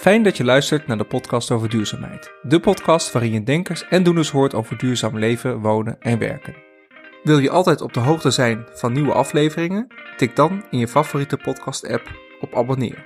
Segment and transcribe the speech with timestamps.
[0.00, 2.32] Fijn dat je luistert naar de podcast over duurzaamheid.
[2.42, 6.54] De podcast waarin je denkers en doeners hoort over duurzaam leven, wonen en werken.
[7.22, 9.86] Wil je altijd op de hoogte zijn van nieuwe afleveringen?
[10.16, 12.10] Tik dan in je favoriete podcast-app
[12.40, 13.04] op abonneer.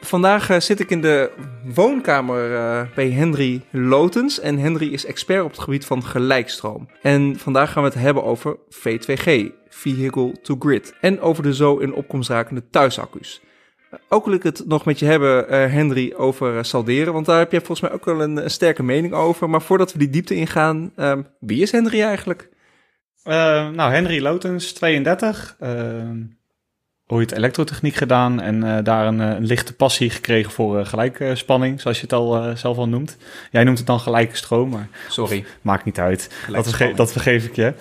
[0.00, 1.30] Vandaag uh, zit ik in de
[1.74, 4.40] woonkamer uh, bij Henry Lotens.
[4.40, 6.88] En Henry is expert op het gebied van gelijkstroom.
[7.02, 10.94] En vandaag gaan we het hebben over V2G, Vehicle to Grid.
[11.00, 13.40] En over de zo in opkomst rakende thuisaccu's.
[14.08, 17.12] Ook wil ik het nog met je hebben, uh, Henry, over uh, salderen.
[17.12, 19.50] Want daar heb jij volgens mij ook wel een, een, sterke mening over.
[19.50, 22.48] Maar voordat we die diepte ingaan, um, wie is Henry eigenlijk?
[23.24, 23.34] Uh,
[23.68, 25.56] nou, Henry Lotens, 32.
[27.06, 32.12] ooit elektrotechniek gedaan en daar een, een, lichte passie gekregen voor gelijkspanning, zoals je het
[32.12, 33.16] al zelf al noemt.
[33.50, 35.44] Jij noemt het dan gelijke stroom, maar Sorry.
[35.62, 36.30] maakt niet uit.
[36.52, 37.74] Dat, verge dat vergeef ik je.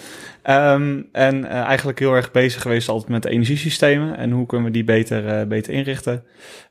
[0.49, 4.73] Um, en uh, eigenlijk heel erg bezig geweest altijd met energiesystemen en hoe kunnen we
[4.73, 6.23] die beter, uh, beter inrichten.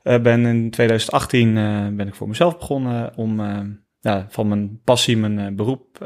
[0.03, 1.53] Uh, ben in 2018
[1.95, 3.41] ben ik voor mezelf begonnen om
[3.99, 5.97] ja, van mijn passie mijn beroep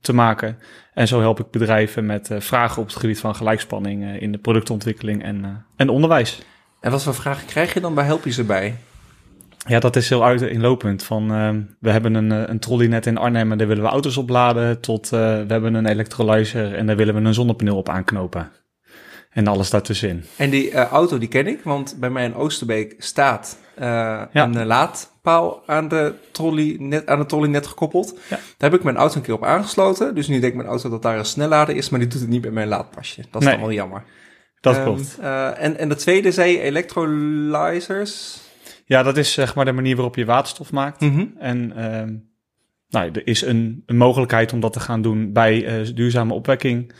[0.00, 0.58] te maken.
[0.94, 5.22] En zo help ik bedrijven met vragen op het gebied van gelijkspanning in de productontwikkeling
[5.22, 6.42] en, en onderwijs.
[6.80, 7.94] En wat voor vragen krijg je dan?
[7.94, 8.74] Waar help je ze bij?
[9.68, 11.02] Ja, dat is heel uiteenlopend.
[11.02, 14.16] Van, uh, we hebben een, een trolley net in Arnhem en daar willen we auto's
[14.16, 14.80] opladen.
[14.80, 18.50] Tot uh, we hebben een elektrolyzer en daar willen we een zonnepaneel op aanknopen.
[19.30, 20.24] En alles daartussenin.
[20.36, 24.28] En die uh, auto die ken ik, want bij mij in Oosterbeek staat ja.
[24.32, 28.18] een laadpaal aan de, trolley net, aan de trolley net gekoppeld.
[28.28, 28.36] Ja.
[28.56, 30.14] Daar heb ik mijn auto een keer op aangesloten.
[30.14, 32.40] Dus nu denkt mijn auto dat daar een snellader is, maar die doet het niet
[32.40, 33.22] bij mijn laadpasje.
[33.30, 34.02] Dat is nee, wel jammer.
[34.60, 35.18] Dat um, klopt.
[35.18, 38.46] en, en de tweede zei elektrolyzers.
[38.88, 41.00] Ja, dat is zeg maar de manier waarop je waterstof maakt.
[41.00, 41.26] Mhm.
[41.38, 42.16] En uh,
[42.88, 46.92] nou, er is een, een, mogelijkheid om dat te gaan doen bij uh, duurzame opwekking.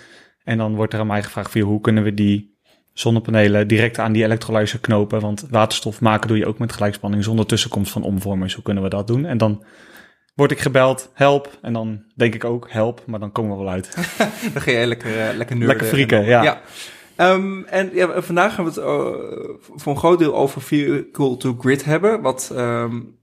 [0.44, 2.56] En dan wordt er aan mij gevraagd, van, hoe kunnen we die
[2.92, 5.20] zonnepanelen direct aan die elektrolyzer knopen?
[5.20, 8.54] Want waterstof maken doe je ook met gelijkspanning zonder tussenkomst van omvormers.
[8.54, 9.24] Hoe kunnen we dat doen?
[9.24, 9.64] En dan
[10.34, 11.58] word ik gebeld, help.
[11.62, 13.94] En dan denk ik ook, help, maar dan komen we wel uit.
[14.52, 15.56] dan ga je lekker, uh, lekker.
[15.56, 16.42] Lekker frieken, ja.
[16.42, 16.60] ja.
[17.20, 21.56] Um, en ja, vandaag gaan we het uh, voor een groot deel over Vehicle to
[21.58, 22.20] Grid hebben.
[22.20, 23.18] Wat, um,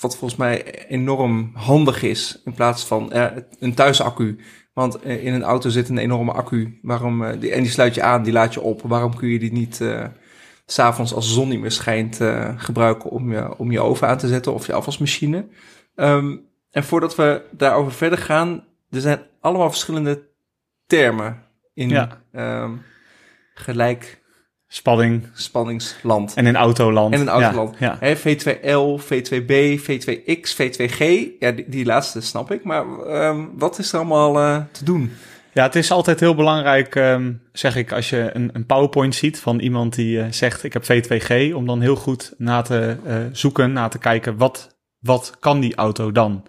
[0.00, 3.26] wat volgens mij enorm handig is in plaats van uh,
[3.58, 4.38] een thuisaccu.
[4.72, 6.78] Want uh, in een auto zit een enorme accu.
[6.82, 8.82] Waarom, die, en die sluit je aan, die laat je op.
[8.82, 9.82] Waarom kun je die niet s
[10.66, 12.20] s'avonds als de zon niet meer schijnt
[12.56, 15.46] gebruiken om je, om je oven aan te zetten of je afwasmachine?
[15.94, 20.28] Um, en voordat we daarover verder gaan, er zijn allemaal verschillende
[20.86, 21.42] termen
[21.74, 21.88] in...
[21.88, 22.20] Ja
[23.58, 24.22] gelijk
[24.68, 25.28] spanning.
[25.34, 26.34] spanningsland.
[26.34, 27.14] En in autoland.
[27.14, 27.76] En in autoland.
[27.78, 28.16] Ja, ja.
[28.16, 31.04] V2L, V2B, V2X, V2G.
[31.38, 32.64] Ja, die, die laatste snap ik.
[32.64, 32.84] Maar
[33.28, 35.12] um, wat is er allemaal uh, te doen?
[35.52, 39.38] Ja, het is altijd heel belangrijk, um, zeg ik, als je een, een PowerPoint ziet
[39.40, 43.16] van iemand die uh, zegt ik heb V2G, om dan heel goed na te uh,
[43.32, 46.44] zoeken, na te kijken wat, wat kan die auto dan?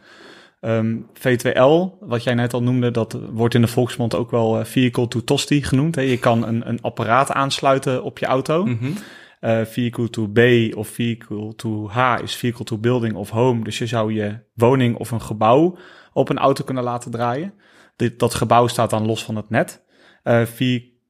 [0.62, 4.66] Um, V2L, wat jij net al noemde, dat wordt in de volksmond ook wel uh,
[4.66, 5.96] vehicle to tosti genoemd.
[5.96, 6.02] Hè?
[6.02, 8.66] Je kan een, een apparaat aansluiten op je auto.
[8.66, 8.94] Mm -hmm.
[9.42, 10.40] uh, vehicle to B
[10.76, 13.64] of vehicle to H is vehicle to building of home.
[13.64, 15.78] Dus je zou je woning of een gebouw
[16.14, 17.54] op een auto kunnen laten draaien.
[17.96, 19.86] Dit, dat gebouw staat dan los van het net.
[20.24, 20.42] Uh,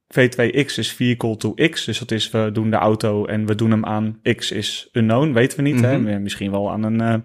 [0.08, 3.70] V2X is vehicle to X, dus dat is we doen de auto en we doen
[3.70, 5.74] hem aan X is unknown, weten we niet.
[5.74, 6.06] Mm -hmm.
[6.06, 6.18] hè?
[6.18, 7.24] Misschien wel aan een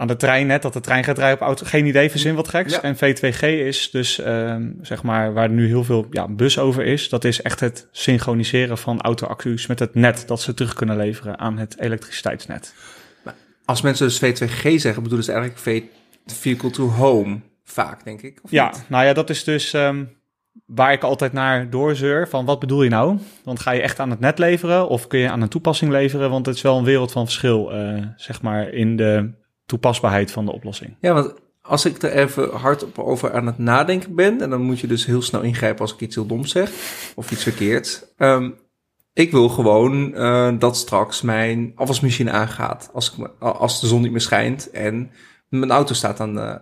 [0.00, 1.66] aan de trein net, dat de trein gaat rijden op auto.
[1.66, 2.72] Geen idee, verzin wat geks.
[2.72, 2.82] Ja.
[2.82, 7.08] En V2G is dus, um, zeg maar, waar nu heel veel ja, bus over is.
[7.08, 10.24] Dat is echt het synchroniseren van auto-accu's met het net.
[10.26, 12.74] Dat ze terug kunnen leveren aan het elektriciteitsnet.
[13.64, 15.82] Als mensen dus V2G zeggen, bedoelen ze eigenlijk v
[16.32, 18.38] vehicle to home vaak, denk ik.
[18.42, 18.84] Of ja, niet?
[18.88, 20.16] nou ja, dat is dus um,
[20.66, 22.28] waar ik altijd naar doorzeur.
[22.28, 23.18] Van wat bedoel je nou?
[23.44, 26.30] Want ga je echt aan het net leveren of kun je aan een toepassing leveren?
[26.30, 29.38] Want het is wel een wereld van verschil, uh, zeg maar, in de
[29.70, 30.96] toepasbaarheid van de oplossing.
[31.00, 34.80] Ja, want als ik er even hard over aan het nadenken ben, en dan moet
[34.80, 36.70] je dus heel snel ingrijpen als ik iets heel doms zeg,
[37.14, 38.14] of iets verkeerd.
[38.16, 38.54] Um,
[39.12, 44.10] ik wil gewoon uh, dat straks mijn afwasmachine aangaat als, ik, als de zon niet
[44.10, 45.10] meer schijnt en
[45.48, 46.60] mijn auto staat aan de,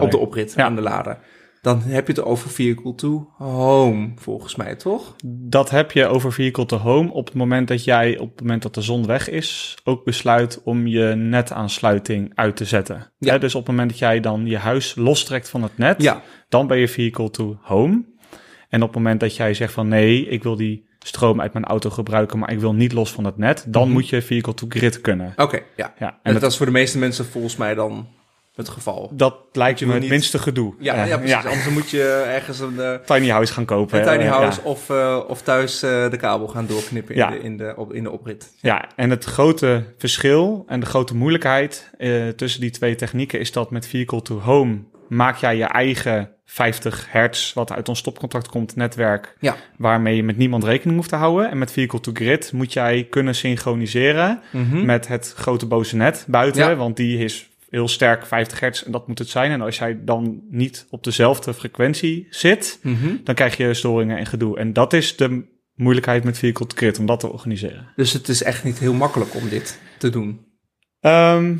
[0.00, 0.64] op de oprit ja.
[0.64, 1.18] aan de lader
[1.62, 5.16] dan heb je het over vehicle to home, volgens mij, toch?
[5.24, 8.62] Dat heb je over vehicle to home op het moment dat jij, op het moment
[8.62, 13.12] dat de zon weg is, ook besluit om je netaansluiting uit te zetten.
[13.18, 13.38] Ja.
[13.38, 16.22] Dus op het moment dat jij dan je huis lostrekt van het net, ja.
[16.48, 18.04] dan ben je vehicle to home.
[18.68, 21.64] En op het moment dat jij zegt van nee, ik wil die stroom uit mijn
[21.64, 23.96] auto gebruiken, maar ik wil niet los van het net, dan mm -hmm.
[23.96, 25.32] moet je vehicle to grid kunnen.
[25.32, 25.94] Oké, okay, ja.
[25.98, 26.08] ja.
[26.08, 28.06] En, en dat, dat is voor de meeste mensen volgens mij dan
[28.54, 29.10] het geval.
[29.12, 30.74] Dat lijkt Je me het niet- minste gedoe.
[30.78, 31.36] Ja, ja precies.
[31.44, 33.98] Anders moet je ergens een, eh, Tiny house gaan kopen.
[33.98, 37.56] een tiny eh, house of, eh, of thuis de kabel gaan doorknippen in, de, in,
[37.56, 38.52] de, op, in de oprit.
[38.60, 41.90] Ja, en het grote verschil en de grote moeilijkheid
[42.36, 44.78] tussen die twee technieken is dat met Vehicle to Home
[45.08, 49.36] maak jij je eigen 50 hertz, wat uit ons stopcontact komt, netwerk,
[49.76, 51.50] waarmee je met niemand rekening hoeft te houden.
[51.50, 54.84] En met Vehicle to Grid moet jij kunnen synchroniseren Mhm.
[54.84, 59.08] met het grote boze net buiten, want die is heel sterk 50 hertz en dat
[59.08, 59.50] moet het zijn.
[59.50, 63.14] En als jij dan niet op dezelfde frequentie zit, Mhm.
[63.24, 64.58] dan krijg je storingen en gedoe.
[64.58, 67.88] En dat is de moeilijkheid met Vehicle to Grid, om dat te organiseren.
[67.96, 70.40] Dus het is echt niet heel makkelijk om dit te doen.
[71.00, 71.56] Ehm,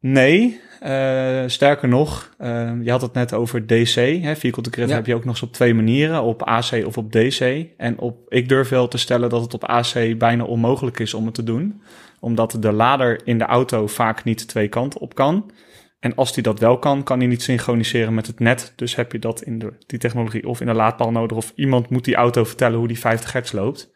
[0.00, 3.94] nee, Eh, sterker nog, eh, je had het net over DC.
[3.94, 4.94] Hè, vehicle to grid Ja.
[4.94, 7.66] heb je ook nog eens op twee manieren, op AC of op DC.
[7.76, 11.24] En op, ik durf wel te stellen dat het op AC bijna onmogelijk is om
[11.24, 11.82] het te doen.
[12.20, 15.50] Omdat de lader in de auto vaak niet twee kanten op kan.
[16.00, 18.72] En als die dat wel kan, kan hij niet synchroniseren met het net.
[18.76, 21.36] Dus heb je dat in de, die technologie of in de laadpaal nodig.
[21.36, 23.92] Of iemand moet die auto vertellen hoe die 50 hertz loopt.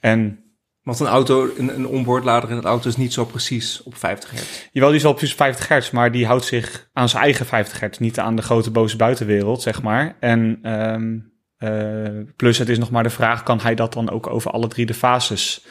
[0.00, 0.44] En
[0.82, 4.30] Want een auto, een, een onboardlader in een auto is niet zo precies op 50
[4.30, 4.68] hertz.
[4.72, 7.80] Jawel, die is wel precies 50 hertz, maar die houdt zich aan zijn eigen 50
[7.80, 10.16] hertz, niet aan de grote boze buitenwereld, zeg maar.
[10.20, 11.18] En ehm,
[11.56, 14.68] eh, plus het is nog maar de vraag, kan hij dat dan ook over alle
[14.68, 15.66] drie de fases,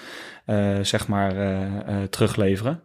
[0.81, 2.84] zeg maar, eh, eh, terugleveren?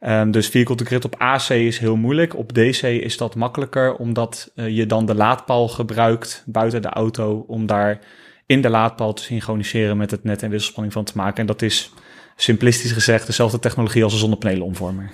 [0.00, 2.36] Ehm, dus vehicle to grid op AC is heel moeilijk.
[2.36, 7.44] Op DC is dat makkelijker, omdat eh, je dan de laadpaal gebruikt buiten de auto
[7.46, 8.00] om daar
[8.46, 11.40] in de laadpaal te synchroniseren met het net en wisselspanning van te maken.
[11.40, 11.92] En dat is
[12.36, 15.10] simplistisch gezegd dezelfde technologie als een zonnepanelenomvormer.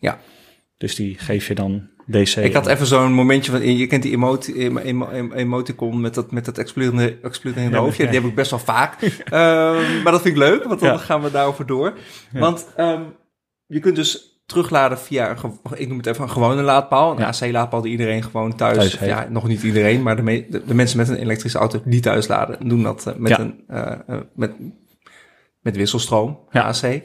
[0.00, 0.18] Ja.
[0.76, 2.36] Dus die geef je dan DC.
[2.36, 6.14] Ik had even zo'n momentje van, je kent die emotie, emo, emo- emo- emoticon met
[6.14, 8.04] dat, met dat exploderende, exploderende Ja, hoofdje.
[8.04, 8.10] ja.
[8.10, 8.94] Die heb ik best wel vaak.
[9.02, 10.96] Ehm, maar dat vind ik leuk, want dan Ja.
[10.98, 11.92] gaan we daarover door.
[12.32, 13.02] Want ehm,
[13.66, 17.18] je kunt dus terugladen via, een, ik noem het even een gewone laadpaal.
[17.20, 17.24] Een.
[17.24, 20.74] AC-laadpaal die iedereen gewoon thuis, Thuis ja, nog niet iedereen, maar de, me- de, de
[20.74, 24.16] mensen met een elektrische auto die thuis laden, doen dat eh, met, een, eh, eh,
[24.34, 24.52] met,
[25.60, 26.62] met wisselstroom, Ja.
[26.62, 27.02] AC.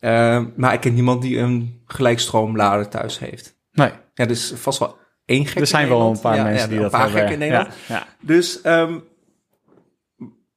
[0.00, 3.55] Ehm, maar ik ken niemand die een gelijkstroomlader thuis heeft.
[3.76, 6.66] Nee, Ja, is vast wel één gek er zijn wel een paar Ja, mensen ja,
[6.66, 7.18] die een dat paar hebben.
[7.20, 7.74] gekken in Nederland.
[7.88, 8.06] Ja.
[8.20, 8.98] Dus ehm,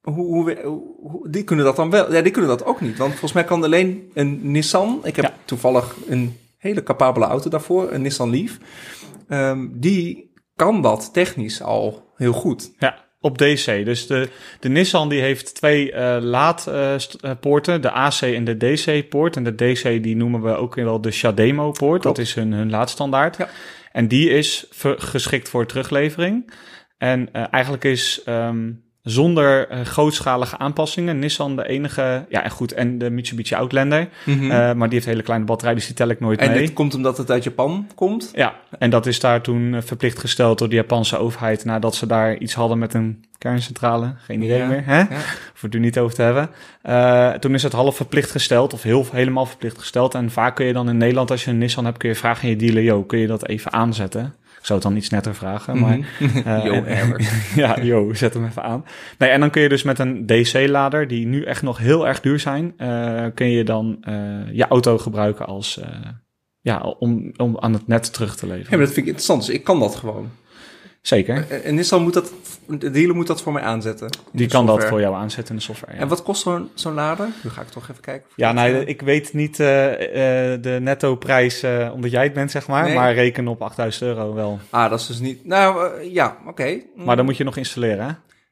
[0.01, 0.57] hoe,
[1.01, 2.13] hoe, die kunnen dat dan wel?
[2.13, 2.97] Ja, die kunnen dat ook niet.
[2.97, 4.99] Want volgens mij kan alleen een Nissan.
[5.03, 8.57] Ik heb toevallig een hele capabele auto daarvoor, een Nissan Leaf.
[9.27, 12.71] Ehm, die kan dat technisch al heel goed.
[12.77, 13.85] Ja, op DC.
[13.85, 14.29] Dus de,
[14.59, 19.35] de Nissan die heeft twee eh, laadpoorten, de AC en de DC-poort.
[19.35, 22.03] En de DC die noemen we ook wel de Shademo-poort.
[22.03, 23.37] Dat is hun, hun laadstandaard.
[23.37, 23.49] Ja.
[23.91, 24.65] En die is
[24.97, 26.53] geschikt voor teruglevering.
[26.97, 28.71] En eh, eigenlijk is ehm,
[29.01, 32.25] zonder eh, grootschalige aanpassingen Nissan de enige...
[32.29, 34.09] Ja, en goed, en de Mitsubishi Outlander.
[34.25, 36.59] eh, maar die heeft een hele kleine batterij, dus die tel ik nooit en mee.
[36.59, 38.31] dit komt omdat het uit Japan komt.
[38.35, 42.05] Ja, en dat is daar toen eh, verplicht gesteld door de Japanse overheid nadat ze
[42.05, 44.13] daar iets hadden met een kerncentrale.
[44.17, 44.97] Geen idee Ja, meer, hè?
[44.97, 45.05] ja.
[45.53, 46.49] Of het er niet over te hebben.
[47.41, 50.15] Toen is het half verplicht gesteld, of heel, helemaal verplicht gesteld.
[50.15, 52.43] En vaak kun je dan in Nederland, als je een Nissan hebt, kun je vragen
[52.43, 54.33] aan je dealer, yo, kun je dat even aanzetten?
[54.59, 55.97] Ik zou het dan iets netter vragen, maar...
[56.19, 56.37] Mhm.
[56.37, 57.21] eh, Yo, en- hammer.
[57.55, 58.85] ja, yo, zet hem even aan.
[59.17, 62.21] Nee, en dan kun je dus met een DC-lader, die nu echt nog heel erg
[62.21, 64.15] duur zijn, eh, kun je dan eh,
[64.51, 65.87] je auto gebruiken als, eh,
[66.61, 68.77] ja, om, om aan het net terug te Ja, leveren.
[68.77, 69.45] maar dat vind ik interessant.
[69.45, 70.29] Dus ik kan dat gewoon.
[71.09, 71.45] Zeker.
[71.63, 72.33] En- Nissan moet dat,
[72.65, 74.09] de dealer moet dat voor mij aanzetten.
[74.31, 75.93] Die kan dat voor jou aanzetten in de software.
[75.93, 77.27] Ja, En wat kost zo'n zo'n lader?
[77.43, 78.29] Nu ga ik toch even kijken.
[78.35, 82.33] ja ik nou, ik weet niet eh, eh, de netto prijs eh, omdat jij het
[82.33, 82.83] bent, zeg maar.
[82.83, 82.95] Nee.
[82.95, 84.59] Maar reken op 8000 euro wel.
[84.69, 85.45] Ah, dat is dus niet...
[85.45, 86.79] Nou, ja, oké.
[86.95, 88.11] Maar dan moet je nog installeren, hè?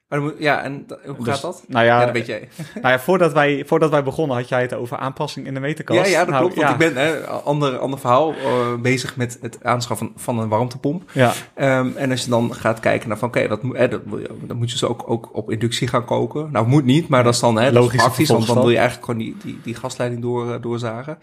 [0.10, 1.64] Maar moet- ja, en hoe Dus, gaat dat?
[1.68, 2.48] Nou Ja, ja, dat weet jij.
[2.82, 6.00] nou ja voordat, wij, voordat wij begonnen had jij het over aanpassing in de meterkast.
[6.00, 6.56] Ja, ja, dat Nou, klopt.
[6.56, 6.74] Want ja.
[6.88, 11.12] ik ben, hè, ander, ander verhaal, eh, bezig met het aanschaffen van een warmtepomp.
[11.12, 14.38] Ja, Ehm, en als je dan gaat kijken naar van, oké, hè, dat, wil je-
[14.42, 16.50] dan moet je dus ook, ook op inductie gaan koken.
[16.52, 19.06] Nou, moet niet, maar dat is dan hè, dat praktisch, want dan wil je eigenlijk
[19.06, 21.18] gewoon die, die, die gasleiding door, eh, doorzagen.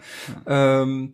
[0.45, 1.05] Ehm,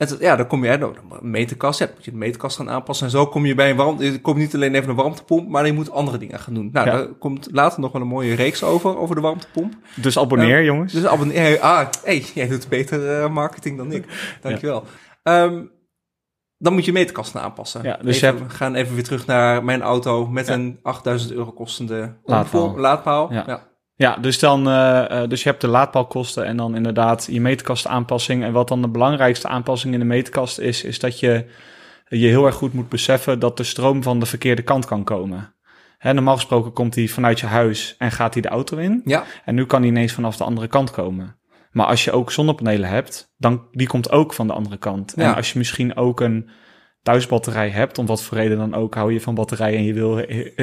[0.00, 2.70] en ja, dan kom je, nou, een meterkast, ja, dan moet je de meterkast gaan
[2.70, 3.06] aanpassen.
[3.06, 5.66] En zo kom je bij een warmte, je komt niet alleen even een warmtepomp, maar
[5.66, 6.68] je moet andere dingen gaan doen.
[6.72, 6.92] Nou, Ja.
[6.96, 9.74] daar komt later nog wel een mooie reeks over, over de warmtepomp.
[9.96, 10.92] dus abonneer, jongens.
[10.92, 11.60] Dus abonneer.
[11.60, 14.36] Ah, hey, jij doet beter eh, marketing dan ik.
[14.40, 14.84] Dankjewel.
[15.22, 15.62] Ehm,
[16.58, 17.82] dan moet je meterkasten aanpassen.
[17.82, 20.54] Ja, dus even, we gaan even weer terug naar mijn auto met Ja.
[20.54, 22.78] een 8000 euro kostende Laadpaal.
[22.78, 23.32] laadpaal.
[23.32, 23.68] Ja.
[24.00, 24.16] Ja.
[24.16, 28.44] Dus dan, eh, eh, dus je hebt de laadpaalkosten en dan inderdaad je meterkastaanpassing.
[28.44, 31.44] En wat dan de belangrijkste aanpassing in de meterkast is, is dat je
[32.08, 35.54] je heel erg goed moet beseffen dat de stroom van de verkeerde kant kan komen.
[35.98, 39.02] Hè, normaal gesproken komt hij vanuit je huis en gaat hij de auto in.
[39.04, 39.24] Ja.
[39.44, 41.36] En nu kan hij ineens vanaf de andere kant komen.
[41.70, 45.12] Maar als je ook zonnepanelen hebt, dan die komt ook van de andere kant.
[45.16, 45.22] Ja.
[45.22, 46.50] En als je misschien ook een
[47.02, 50.18] thuisbatterij hebt, om wat voor reden dan ook, hou je van batterijen en je wil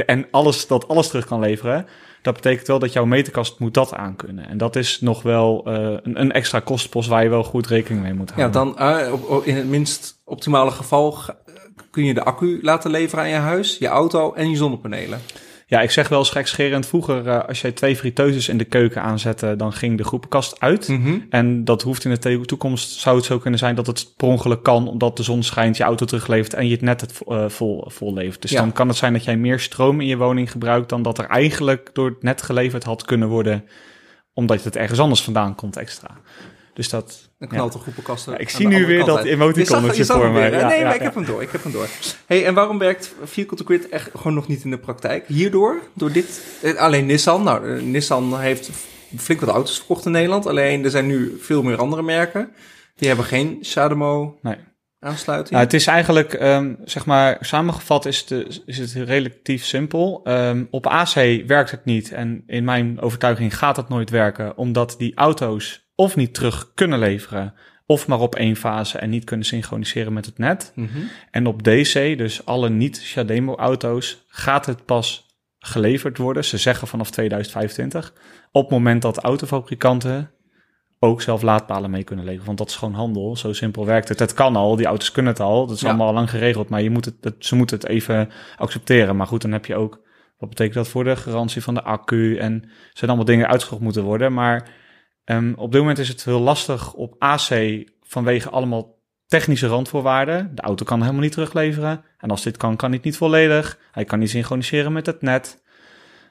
[0.05, 1.85] en alles dat alles terug kan leveren,
[2.21, 4.47] dat betekent wel dat jouw meterkast moet dat aankunnen.
[4.49, 8.03] En dat is nog wel uh, een, een, extra kostpost waar je wel goed rekening
[8.03, 8.61] mee moet houden.
[8.61, 11.15] Ja, dan uh, in het minst optimale geval
[11.91, 15.19] kun je de accu laten leveren aan je huis, je auto en je zonnepanelen.
[15.69, 16.85] Ja, ik zeg wel eens gekscherend.
[16.85, 20.87] Vroeger, uh, als jij twee friteuses in de keuken aanzette, dan ging de groepenkast uit.
[20.87, 21.25] Mm -hmm.
[21.29, 24.63] En dat hoeft in de toekomst, zou het zo kunnen zijn dat het per ongeluk
[24.63, 27.83] kan, omdat de zon schijnt, je auto teruglevert en je het net het, uh, vol,
[27.87, 28.41] vol levert.
[28.41, 28.59] Dus ja.
[28.59, 31.25] dan kan het zijn dat jij meer stroom in je woning gebruikt dan dat er
[31.25, 33.65] eigenlijk door het net geleverd had kunnen worden,
[34.33, 36.17] omdat het ergens anders vandaan komt extra.
[36.77, 37.29] Dus dat...
[37.39, 38.31] Een knalt de groepenkasten.
[38.31, 40.51] Ja, ik zie nu weer dat emoticonnetje voor mij.
[40.51, 41.41] Ja, nee, maar ik heb hem door.
[41.41, 41.87] Ik heb hem door.
[42.25, 45.27] Hey, en waarom werkt Vehicle to Grid echt gewoon nog niet in de praktijk?
[45.27, 45.81] Hierdoor?
[45.93, 46.41] Door dit?
[46.77, 47.43] Alleen Nissan.
[47.43, 48.69] Nou, Nissan heeft
[49.17, 50.45] flink wat auto's verkocht in Nederland.
[50.45, 52.49] Alleen er zijn nu veel meer andere merken.
[52.95, 54.57] Die hebben geen Shademo nee.
[54.99, 55.51] aansluiting.
[55.51, 60.21] Nou, het is eigenlijk, um, zeg maar, samengevat is het, is het relatief simpel.
[60.23, 61.13] Um, op AC
[61.47, 62.11] werkt het niet.
[62.11, 64.57] En in mijn overtuiging gaat het nooit werken.
[64.57, 67.53] Omdat die auto's of niet terug kunnen leveren,
[67.85, 70.71] of maar op één fase en niet kunnen synchroniseren met het net.
[70.75, 71.09] Mm -hmm.
[71.31, 75.25] En op DC, dus alle niet-Shademo-auto's, gaat het pas
[75.59, 76.45] geleverd worden.
[76.45, 78.13] Ze zeggen vanaf 2025.
[78.51, 80.31] Op het moment dat autofabrikanten
[80.99, 82.45] ook zelf laadpalen mee kunnen leveren.
[82.45, 83.35] Want dat is gewoon handel.
[83.37, 84.19] Zo simpel werkt het.
[84.19, 85.65] Het kan al, die auto's kunnen het al.
[85.67, 85.87] Dat is Ja.
[85.87, 86.69] allemaal al lang geregeld.
[86.69, 89.15] Maar je moet het, het- ze moeten het even accepteren.
[89.15, 90.05] Maar goed, dan heb je ook...
[90.37, 92.37] Wat betekent dat voor de garantie van de accu?
[92.37, 94.33] En zijn allemaal dingen uitgezocht moeten worden.
[94.33, 94.69] Maar
[95.35, 97.49] ehm, op dit moment is het heel lastig op AC...
[98.01, 100.55] vanwege allemaal technische randvoorwaarden.
[100.55, 102.03] De auto kan helemaal niet terugleveren.
[102.17, 103.79] En als dit kan, kan het niet volledig.
[103.91, 105.63] Hij kan niet synchroniseren met het net.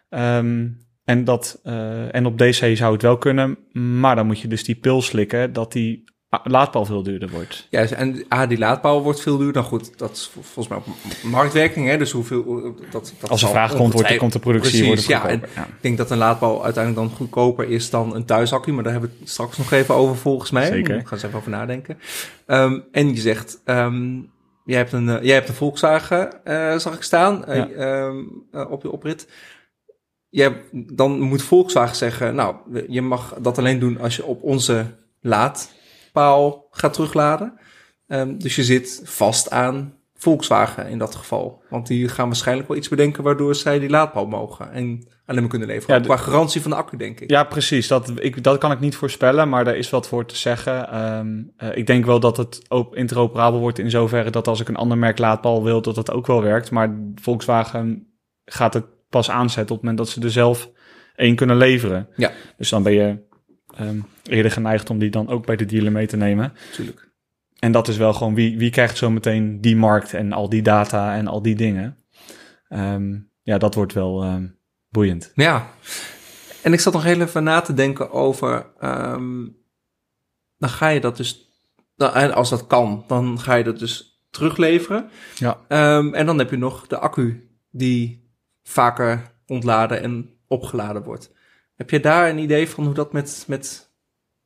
[0.09, 0.69] Ehm,
[1.05, 4.65] en, dat, eh, en op DC zou het wel kunnen, maar dan moet je dus
[4.65, 6.05] die pil slikken dat die
[6.43, 7.67] laadpaal veel duurder wordt.
[7.71, 9.55] Ja, en ah, die laadpaal wordt veel duurder.
[9.63, 10.95] Nou goed, dat is vol- volgens mij
[11.31, 11.87] marktwerking.
[11.89, 11.99] Hè?
[11.99, 12.45] Dus hoeveel...
[12.91, 15.65] Dat, dat Als er zal vraag komt, wordt, ongetwijfeld- komt de productie Precies, wordt ja,
[15.65, 18.73] Ik denk dat een laadpaal uiteindelijk dan goedkoper is dan een thuisaccu.
[18.73, 20.67] Maar daar hebben we het straks nog even over volgens mij.
[20.67, 20.97] Zeker.
[20.99, 21.99] Ik ga eens even over nadenken.
[22.47, 24.15] Ehm, en je zegt, ehm,
[24.65, 27.69] jij, hebt een, eh, jij hebt een Volkswagen, eh, zag ik staan, eh, Ja.
[27.69, 28.17] ehm,
[28.51, 29.29] eh, op je oprit.
[30.29, 32.57] Jij, dan moet Volkswagen zeggen, nou,
[32.89, 34.87] je mag dat alleen doen als je op onze
[36.17, 37.59] laadpaal gaat terugladen.
[38.07, 41.63] Ehm, dus je zit vast aan Volkswagen in dat geval.
[41.69, 44.73] Want die gaan waarschijnlijk wel iets bedenken waardoor zij die laadpaal mogen.
[44.73, 45.97] En alleen maar kunnen leveren.
[45.97, 47.31] Ja, Qua garantie van de accu, denk ik.
[47.31, 47.89] Ja, precies.
[47.89, 50.89] Dat, ik, dat kan ik niet voorspellen, maar daar is wat voor te zeggen.
[50.89, 54.69] Ehm, eh, ik denk wel dat het ook interoperabel wordt in zoverre dat als ik
[54.69, 56.71] een ander merk laadpaal wil, dat het ook wel werkt.
[56.71, 58.07] Maar Volkswagen
[58.45, 60.71] gaat het pas aanzetten op het moment dat ze er zelf
[61.17, 62.09] één kunnen leveren.
[62.17, 62.33] Ja.
[62.57, 63.25] Dus dan ben je
[63.77, 66.53] ehm, eerder geneigd om die dan ook bij de dealer mee te nemen.
[66.69, 67.11] Natuurlijk.
[67.59, 70.63] En dat is wel gewoon wie, wie krijgt zo meteen die markt en al die
[70.63, 71.97] data en al die dingen.
[72.69, 74.47] Ehm, ja, dat wordt wel ehm,
[74.89, 75.33] boeiend.
[75.35, 75.71] Ja.
[76.63, 78.67] En ik zat nog heel even na te denken over...
[80.59, 81.51] dan ga je dat dus...
[81.97, 85.11] dan- en als dat kan, dan ga je dat dus terugleveren.
[85.35, 85.61] Ja.
[86.13, 88.31] En dan heb je nog de accu die
[88.63, 91.35] vaker ontladen en opgeladen wordt.
[91.77, 93.91] Heb je daar een idee van hoe dat met, met,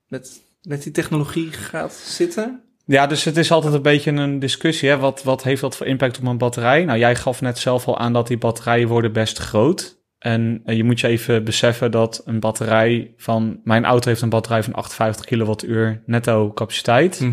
[0.06, 2.62] met, met die technologie gaat zitten?
[2.84, 4.88] Ja, dus het is altijd een beetje een discussie.
[4.88, 4.98] Hè?
[4.98, 6.84] Wat, wat heeft dat voor impact op een batterij?
[6.84, 9.98] Nou, jij gaf net zelf al aan dat die batterijen worden best groot.
[10.18, 13.60] En eh, je moet je even beseffen dat een batterij van...
[13.64, 17.28] Mijn auto heeft een batterij van 58 kilowattuur netto capaciteit.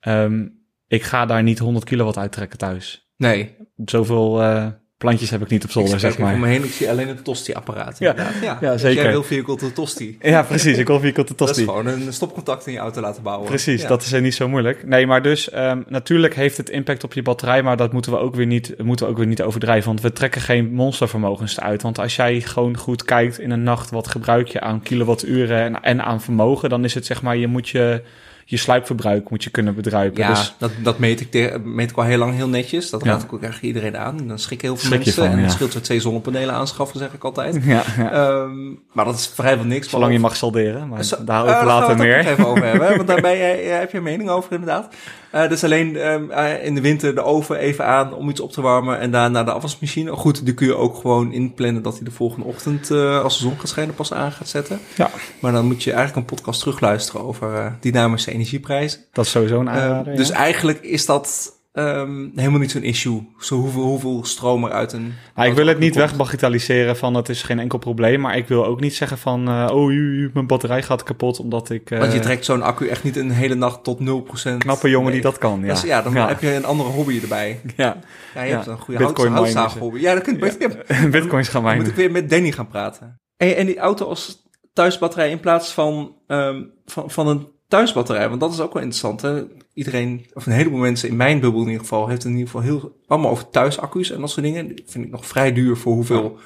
[0.00, 0.46] Ehm,
[0.86, 3.10] ik ga daar niet 100 kilowatt uittrekken thuis.
[3.16, 3.56] Nee.
[3.84, 4.66] Zoveel eh,
[4.98, 6.34] plantjes heb ik niet op zolder, ik zeg maar.
[6.34, 7.98] om me heen, ik zie alleen het tosti-apparaat.
[7.98, 8.10] Ja.
[8.10, 8.34] inderdaad.
[8.42, 8.58] ja.
[8.60, 9.02] Ja, Dus zeker.
[9.02, 10.18] Jij wil vehicle to tosti.
[10.22, 10.78] Ja, precies.
[10.78, 11.70] Ik hoef hier tot de Dat is tosti.
[11.70, 13.46] gewoon een stopcontact in je auto laten bouwen.
[13.48, 13.88] Precies, Ja.
[13.88, 14.86] dat is er niet zo moeilijk.
[14.86, 18.18] Nee, maar dus ehm, natuurlijk heeft het impact op je batterij, maar dat moeten we
[18.18, 19.86] ook weer niet, moeten we ook weer niet overdrijven.
[19.88, 21.82] Want we trekken geen monstervermogens uit.
[21.82, 25.82] Want als jij gewoon goed kijkt in een nacht, wat gebruik je aan kilowatturen en,
[25.82, 28.02] en aan vermogen, dan is het zeg maar, je moet je,
[28.50, 30.22] je sluipverbruik moet je kunnen bedruipen.
[30.22, 32.90] Ja, Dus dat, dat meet, ik te- meet ik al heel lang heel netjes.
[32.90, 34.18] Dat raad ik ook eigenlijk iedereen aan.
[34.18, 35.24] En dan schrikken heel veel Schrik mensen.
[35.24, 37.56] van, en het scheelt weer twee zonnepanelen aanschaffen, zeg ik altijd.
[37.66, 39.88] Ehm, maar dat is vrijwel niks.
[39.90, 42.32] zolang je mag salderen, maar Zo- daarover eh, later gaan we het ook meer.
[42.32, 44.94] even over hebben, want daar ben jij, heb je een mening over inderdaad.
[45.30, 48.52] Eh, dus alleen ehm, eh, in de winter de oven even aan om iets op
[48.52, 50.10] te warmen en daarna de afwasmachine.
[50.12, 53.42] Goed, die kun je ook gewoon inplannen dat hij de volgende ochtend, eh, als de
[53.42, 54.78] zon gaat schijnen, pas aan gaat zetten.
[54.96, 55.10] Ja.
[55.40, 59.00] Maar dan moet je eigenlijk een podcast terugluisteren over dynamische energieprijzen.
[59.12, 60.16] Dat is sowieso een Ehm, aanrader.
[60.16, 60.34] dus ja.
[60.34, 63.28] eigenlijk is dat ehm, helemaal niet zo'n issue.
[63.38, 65.14] Zo hoeveel, hoeveel stroom er uit een...
[65.36, 68.80] Ik wil het niet wegbagitaliseren van het is geen enkel probleem, maar ik wil ook
[68.80, 71.90] niet zeggen van eh, oh, u, mijn batterij gaat kapot omdat ik...
[71.90, 74.56] eh, Want je trekt zo'n accu echt niet een hele nacht tot 0%.
[74.58, 75.66] knappe jongen die dat kan, ja.
[75.66, 76.28] Dus ja, dan ja.
[76.28, 77.60] heb je een andere hobby erbij.
[77.76, 77.96] ja.
[78.34, 80.00] Ja, je hebt een goede Bitcoin houtzaaghobby.
[80.00, 80.84] Ja, dat kun je...
[81.10, 81.86] Bitcoins gaan Dan moet mijnen.
[81.86, 83.20] ik weer met Danny gaan praten.
[83.36, 84.42] En, en die auto als
[84.72, 88.28] thuisbatterij in plaats van, ehm, van, van een thuisbatterij.
[88.28, 89.20] Want dat is ook wel interessant.
[89.22, 89.42] Hè?
[89.74, 92.60] Iedereen, of een heleboel mensen in mijn bubbel in ieder geval, heeft in ieder geval
[92.62, 94.74] heel, allemaal over thuisaccu's en dat soort dingen.
[94.86, 96.38] Vind ik nog vrij duur voor hoeveel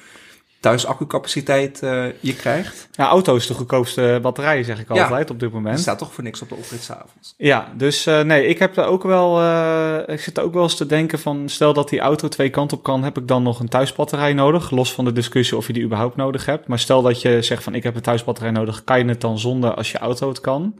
[0.59, 2.87] thuisaccucapaciteit eh je krijgt.
[2.91, 5.03] Ja, auto is de goedkoopste batterij, zeg ik Ja.
[5.03, 5.79] altijd op dit Die moment.
[5.79, 7.33] staat toch voor niks op de oprit s'avonds.
[7.37, 9.39] Ja, dus eh, nee, ik heb er ook wel.
[9.41, 11.49] eh, ik zit ook wel eens te denken van.
[11.49, 14.71] Stel dat die auto twee kanten op kan, heb ik dan nog een thuisbatterij nodig?
[14.71, 16.67] Los van de discussie of je die überhaupt nodig hebt.
[16.67, 19.39] Maar stel dat je zegt van ik heb een thuisbatterij nodig, kan je het dan
[19.39, 20.79] zonder als je auto het kan?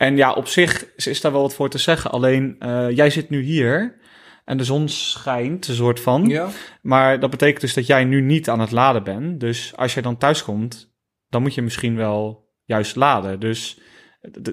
[0.00, 2.10] En ja, op zich is, daar wel wat voor te zeggen.
[2.10, 3.98] Alleen eh, jij zit nu hier
[4.44, 6.28] en de zon schijnt, een soort van.
[6.28, 6.48] Ja.
[6.82, 9.40] Maar dat betekent dus dat jij nu niet aan het laden bent.
[9.40, 10.94] Dus als jij dan thuis komt,
[11.28, 13.40] dan moet je misschien wel juist laden.
[13.40, 13.80] Dus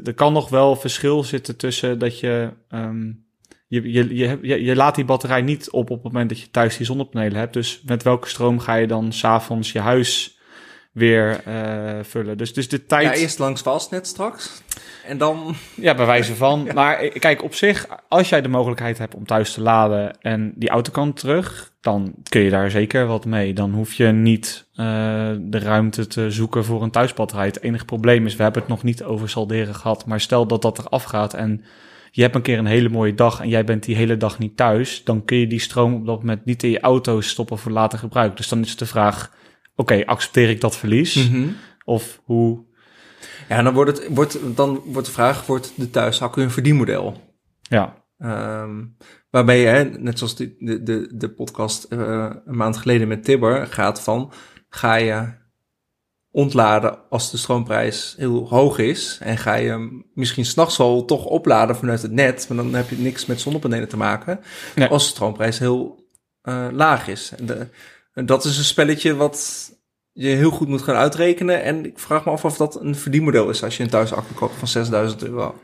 [0.03, 3.11] er kan nog wel verschil zitten tussen dat je, ehm,
[3.67, 6.77] je, je, je, je laat die batterij niet op op het moment dat je thuis
[6.77, 7.53] die zonnepanelen hebt.
[7.53, 10.36] Dus met welke stroom ga je dan s'avonds je huis
[10.97, 12.37] weer eh, vullen?
[12.37, 13.03] Dus, dus de tijd...
[13.03, 14.61] ja, eerst langs Valsnet straks.
[15.05, 15.55] En dan...
[15.75, 16.67] Ja, bij wijze van.
[16.73, 20.53] Maar eh, kijk, op zich, als jij de mogelijkheid hebt om thuis te laden en
[20.55, 23.53] die auto kan terug, dan kun je daar zeker wat mee.
[23.53, 24.85] Dan hoef je niet eh,
[25.39, 27.45] de ruimte te zoeken voor een thuisbatterij.
[27.45, 30.61] Het enige probleem is, we hebben het nog niet over salderen gehad, maar stel dat
[30.61, 31.63] dat eraf gaat en
[32.11, 34.57] je hebt een keer een hele mooie dag en jij bent die hele dag niet
[34.57, 37.71] thuis, dan kun je die stroom op dat moment niet in je auto stoppen voor
[37.71, 38.37] later gebruik.
[38.37, 39.31] Dus dan is de vraag,
[39.77, 41.29] oké, accepteer ik dat verlies?
[41.29, 41.47] Mhm.
[41.85, 42.65] Of hoe
[43.49, 47.21] Ja, dan wordt, het, wordt, dan wordt de vraag, wordt de thuisaccu een verdienmodel?
[47.61, 48.83] ja, Ehm,
[49.29, 53.67] waarbij je, net zoals de, de, de, de podcast eh, een maand geleden met Tibber
[53.67, 54.31] gaat van,
[54.69, 55.27] ga je
[56.31, 61.25] ontladen als de stroomprijs heel hoog is en ga je hem misschien s'nachts wel toch
[61.25, 64.39] opladen vanuit het net, maar dan heb je niks met zonnepanelen te maken,
[64.75, 64.87] Nee.
[64.87, 66.05] als de stroomprijs heel
[66.41, 67.31] eh, laag is.
[67.37, 67.67] En, de,
[68.17, 69.69] en dat is een spelletje wat
[70.13, 73.49] je heel goed moet gaan uitrekenen en ik vraag me af of dat een verdienmodel
[73.49, 75.55] is als je een thuisaccu koopt van 6000 euro.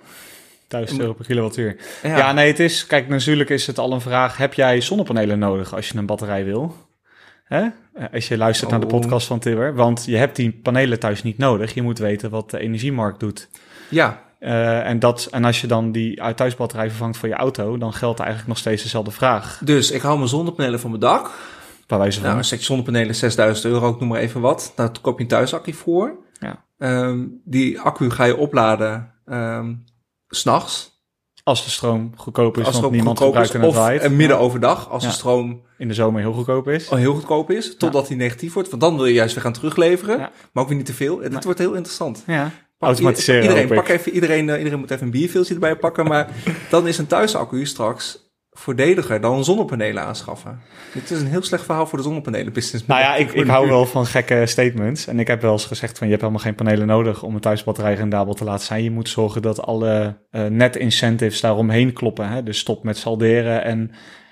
[0.67, 1.75] 1000 euro per kilowattuur.
[2.03, 2.31] Ja, Ja.
[2.31, 4.37] nee, het is, kijk, natuurlijk is het al een vraag.
[4.37, 6.75] Heb jij zonnepanelen nodig als je een batterij wil?
[7.43, 7.67] Hè?
[8.13, 8.91] Als je luistert naar de Oh.
[8.91, 9.75] podcast van Tibber.
[9.75, 11.73] Want je hebt die panelen thuis niet nodig.
[11.73, 13.49] Je moet weten wat de energiemarkt doet.
[13.89, 17.77] ja Eh, en, dat, en als je dan die uit thuisbatterij vervangt voor je auto,
[17.77, 19.61] dan geldt eigenlijk nog steeds dezelfde vraag.
[19.63, 21.31] dus ik hou mijn zonnepanelen van mijn dak.
[21.95, 22.27] Bij wijze van.
[22.27, 24.71] Nou, een setje zonnepanelen 6000 euro, ik noem maar even wat.
[24.75, 26.15] Daar koop je een thuisaccu voor.
[26.39, 26.65] Ja.
[26.77, 29.73] Ehm, die accu ga je opladen ehm,
[30.29, 30.91] s s'nachts.
[31.43, 33.49] als de stroom goedkoop is, Als want niemand goedkoop is.
[33.49, 34.17] gebruikt en het Of waait.
[34.17, 35.09] midden overdag, als Ja.
[35.09, 36.89] de stroom In de zomer heel goedkoop is.
[36.91, 37.77] al heel goedkoop is.
[37.77, 38.69] Totdat die negatief wordt.
[38.69, 40.17] Want dan wil je juist weer gaan terugleveren.
[40.19, 40.31] Ja.
[40.53, 41.23] Maar ook weer niet te veel.
[41.23, 42.23] En wordt heel interessant.
[42.27, 46.05] Ja, Pak- automatiseren Iedereen, pak even, iedereen, eh, iedereen moet even een bierveeltje erbij pakken.
[46.05, 46.29] Maar
[46.69, 48.22] dan is een thuisaccu straks
[48.53, 50.61] voordeliger dan zonnepanelen aanschaffen.
[50.93, 52.85] Dit is een heel slecht verhaal voor de zonnepanelen business.
[52.85, 55.07] Nou ja, ik, ik hou wel van gekke statements.
[55.07, 57.41] En ik heb wel eens gezegd van je hebt helemaal geen panelen nodig om een
[57.41, 58.83] thuisbatterij rendabel te laten zijn.
[58.83, 62.29] Je moet zorgen dat alle eh, net incentives daaromheen kloppen.
[62.29, 62.43] Hè?
[62.43, 63.91] Dus stop met salderen en,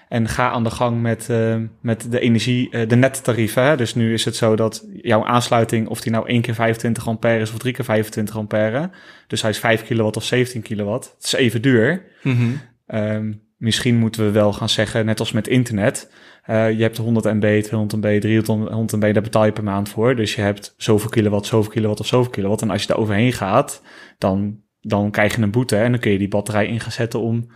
[0.10, 3.64] en ga aan de gang met, eh, met de energie, eh, de nettarieven.
[3.64, 3.78] Hè?
[3.78, 7.42] Dus nu is het zo dat jouw aansluiting, of die nou 1 keer 25 ampère
[7.42, 8.90] is of 3 keer 25 ampère.
[9.28, 11.14] Dus hij is 5 kilowatt of 17 kilowatt.
[11.16, 12.06] Het is even duur.
[12.24, 12.50] Mhm.
[12.88, 13.32] Ehm,
[13.62, 16.12] misschien moeten we wel gaan zeggen, net als met internet.
[16.44, 20.16] eh, je hebt 100 MB, 200 MB, 300 MB, daar betaal je per maand voor.
[20.16, 22.62] Dus je hebt zoveel kilowatt, zoveel kilowatt of zoveel kilowatt.
[22.62, 23.82] En als je daar overheen gaat,
[24.18, 25.76] dan, dan krijg je een boete.
[25.78, 27.48] En dan kun je die batterij in gaan zetten om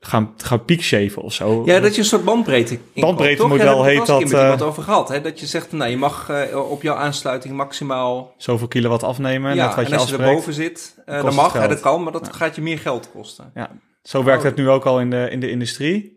[0.00, 1.62] gaan, gaan piekshaven of zo.
[1.64, 2.78] Ja, dat je een soort bandbreedte
[3.36, 3.56] toch?
[3.56, 5.08] Ja, heet daar dat, met eh, iemand over gehad.
[5.08, 5.20] Hè?
[5.20, 8.34] Dat je zegt, nou, je mag eh, op jouw aansluiting maximaal...
[8.36, 11.52] Zoveel kilowatt afnemen, ja, net wat en je als je erboven zit, eh dan mag,
[11.52, 13.50] hè, dat kan, maar dat gaat je meer geld kosten.
[14.08, 14.46] Zo werkt Oh.
[14.48, 16.16] het nu ook al in de, in de industrie.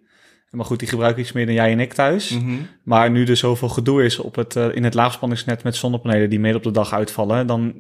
[0.49, 2.30] Maar goed, die gebruiken iets meer dan jij en ik thuis.
[2.30, 2.56] Mhm.
[2.84, 6.39] Maar nu er zoveel gedoe is op het, eh, in het laagspanningsnet met zonnepanelen die
[6.39, 7.73] midden op de dag uitvallen, dan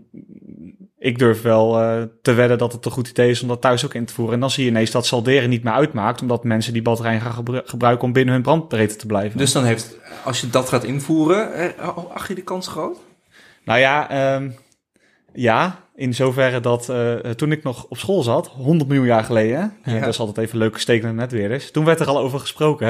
[0.97, 3.85] ik durf wel eh, te wedden dat het een goed idee is om dat thuis
[3.85, 4.33] ook in te voeren.
[4.33, 7.33] En dan zie je ineens dat salderen niet meer uitmaakt, omdat mensen die batterijen gaan
[7.33, 9.37] gebru- gebruiken om binnen hun brandbreedte te blijven.
[9.37, 12.97] Dus dan heeft, als je dat gaat invoeren, eh, acht je die kans groot?
[13.65, 14.49] Nou ja, ehm,
[15.33, 19.73] ja, in zoverre dat eh, toen ik nog op school zat, 100 miljoen jaar geleden,
[19.83, 19.99] eh, Ja.
[19.99, 22.39] dat is altijd even leuke steek naar net weer eens, toen werd er al over
[22.39, 22.87] gesproken.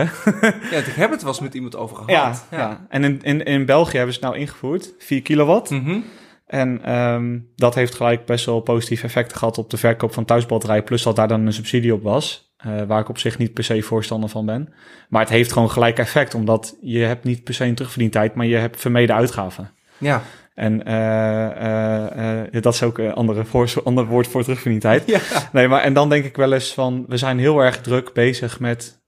[0.71, 2.09] Ja, ik heb het wel eens met iemand over gehad.
[2.51, 2.85] Ja, ja.
[2.89, 5.69] en in, in, in België hebben ze het nou ingevoerd, 4 kilowatt.
[5.69, 5.99] Mhm.
[6.45, 10.83] En ehm, dat heeft gelijk best wel positieve effecten gehad op de verkoop van thuisbatterijen.
[10.83, 12.49] Plus dat daar dan een subsidie op was.
[12.57, 14.73] eh, waar ik op zich niet per se voorstander van ben.
[15.09, 18.45] Maar het heeft gewoon gelijk effect, omdat je hebt niet per se een terugverdientijd, maar
[18.45, 19.71] je hebt vermeden uitgaven.
[19.97, 20.21] Ja.
[20.53, 25.03] En uh, dat is ook een andere voor, ander woord voor terugverdientijd.
[25.11, 25.19] Ja.
[25.51, 28.59] Nee, maar en dan denk ik wel eens van, we zijn heel erg druk bezig
[28.59, 29.01] met,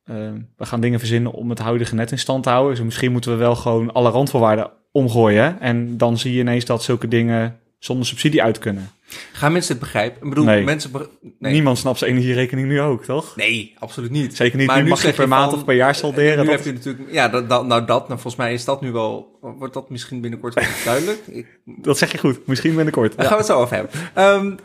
[0.58, 2.76] we gaan dingen verzinnen om het huidige net in stand te houden.
[2.76, 5.60] Dus misschien moeten we wel gewoon alle randvoorwaarden omgooien.
[5.60, 8.90] En dan zie je ineens dat zulke dingen zonder subsidie uit kunnen.
[9.32, 10.24] Gaan mensen het begrijpen?
[10.24, 10.64] Ik bedoel, Nee.
[10.64, 10.92] mensen...
[10.92, 11.52] be- Nee.
[11.54, 13.36] Niemand snapt zijn energierekening nu ook, toch?
[13.36, 14.36] Nee, absoluut niet.
[14.36, 16.38] Zeker niet, Maar nu nu mag je per je maand van- of per jaar salderen.
[16.40, 17.12] nu dat- heb je natuurlijk...
[17.12, 18.08] Ja, dat, dat, nou dat.
[18.08, 19.38] Nou, volgens mij is dat nu wel...
[19.42, 20.54] Wordt dat misschien binnenkort
[20.86, 21.20] duidelijk?
[21.28, 23.16] Ik, Dat zeg je goed, misschien binnenkort.
[23.18, 23.92] Daar gaan we het zo over hebben.
[24.14, 24.56] Ehm,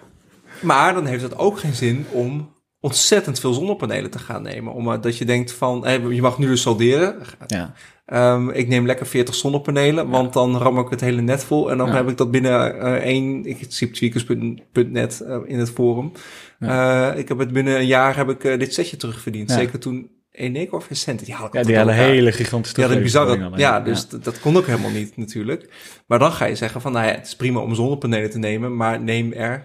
[0.61, 4.73] maar dan heeft het ook geen zin om ontzettend veel zonnepanelen te gaan nemen.
[4.73, 7.17] Omdat je denkt van, hé, je mag nu dus solderen.
[7.47, 7.75] Ja.
[8.09, 11.71] Ehm, ik neem lekker 40 zonnepanelen, want dan ram ik het hele net vol.
[11.71, 11.95] En dan Ja.
[11.95, 16.13] heb ik dat binnen eh, één, ik zie tweakers.net eh, in het forum.
[16.59, 19.51] Eh, ik heb het binnen een jaar heb ik dit setje terugverdiend.
[19.51, 19.57] Ja.
[19.57, 21.95] Zeker toen Eneco of Recent, die ik Ja, die elkaar.
[21.95, 23.51] hele gigantische Ja, dat bizarre.
[23.57, 25.69] Ja, dus dat- dat kon ook helemaal niet natuurlijk.
[26.07, 28.77] Maar dan ga je zeggen van, nou ja, het is prima om zonnepanelen te nemen,
[28.77, 29.65] maar neem er,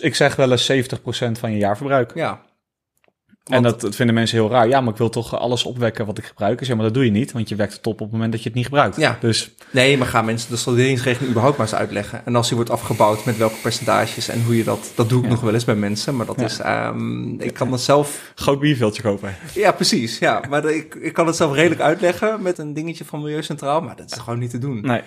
[0.00, 2.12] ik zeg wel eens 70% van je jaarverbruik.
[2.14, 2.40] ja.
[3.44, 4.68] En dat, dat vinden mensen heel raar.
[4.68, 6.68] Ja, maar ik wil toch alles opwekken wat ik gebruik.
[6.68, 8.46] Maar dat doe je niet, want je wekt het op op het moment dat je
[8.48, 8.96] het niet gebruikt.
[8.96, 9.16] Ja.
[9.20, 12.22] Dus Nee, maar gaan mensen de solderingsregeling überhaupt maar eens uitleggen.
[12.26, 14.92] En als die wordt afgebouwd met welke percentages en hoe je dat...
[14.94, 15.30] Dat doe ik Ja.
[15.30, 16.44] nog wel eens bij mensen, maar dat Ja.
[16.44, 16.58] is...
[16.58, 18.32] ehm, ik kan het zelf...
[18.34, 19.36] groot bierveeltje kopen.
[19.54, 20.18] Ja, precies.
[20.18, 23.80] Ja, maar ik, ik kan het zelf redelijk uitleggen met een dingetje van Milieu Centraal,
[23.80, 24.80] maar dat is gewoon niet te doen.
[24.80, 25.00] Nee.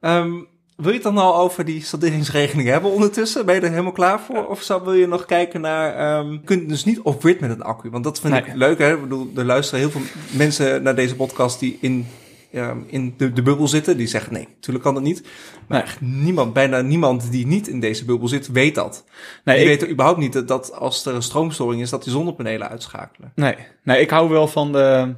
[0.00, 0.32] Ehm,
[0.76, 3.46] wil je het dan al over die solderingsregeling hebben ondertussen?
[3.46, 4.46] Ben je er helemaal klaar voor?
[4.46, 5.94] Of zou, wil je nog kijken naar...
[5.94, 8.42] ehm, je kunt dus niet off-grid met een accu, want dat vind Nee.
[8.44, 8.78] ik leuk.
[8.78, 8.94] Hè?
[8.94, 10.00] Ik bedoel, er luisteren heel veel
[10.32, 12.06] mensen naar deze podcast die in,
[12.52, 13.96] ehm, in de, de bubbel zitten.
[13.96, 15.22] Die zeggen, nee, natuurlijk kan dat niet.
[15.68, 19.04] Maar echt niemand, bijna niemand die niet in deze bubbel zit, weet dat.
[19.44, 22.12] Nee, die ik, weten überhaupt niet dat, dat als er een stroomstoring is, dat die
[22.12, 23.32] zonnepanelen uitschakelen.
[23.34, 23.56] nee.
[23.84, 25.14] nee, ik hou wel van de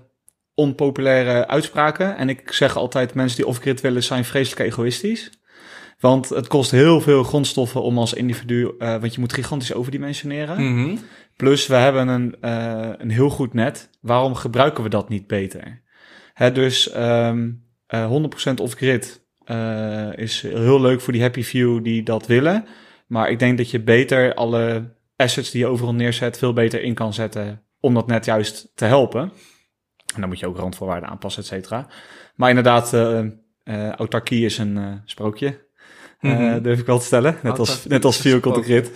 [0.55, 2.17] onpopulaire uitspraken.
[2.17, 5.31] En ik zeg altijd, mensen die off-grid willen zijn vreselijk egoïstisch.
[5.99, 8.75] Want het kost heel veel grondstoffen om als individu...
[8.79, 10.75] eh, want je moet gigantisch overdimensioneren.
[10.75, 10.97] Mhm.
[11.37, 13.91] Plus, we hebben een, eh, een heel goed net.
[14.01, 15.83] Waarom gebruiken we dat niet beter?
[16.35, 17.51] Hè, dus ehm
[17.87, 19.27] eh 100% off-grid
[20.15, 22.67] is heel leuk voor die happy few die dat willen.
[23.07, 26.39] Maar ik denk dat je beter alle assets die je overal neerzet...
[26.39, 29.21] veel beter in kan zetten om dat net juist te helpen.
[30.15, 31.89] En dan moet je ook randvoorwaarden aanpassen, et cetera.
[32.35, 32.93] Maar inderdaad,
[33.97, 34.93] autarkie is een eh,
[36.21, 36.63] Mhm.
[36.63, 37.37] durf ik wel te stellen.
[37.43, 38.91] Net als, net als vehicle to grid.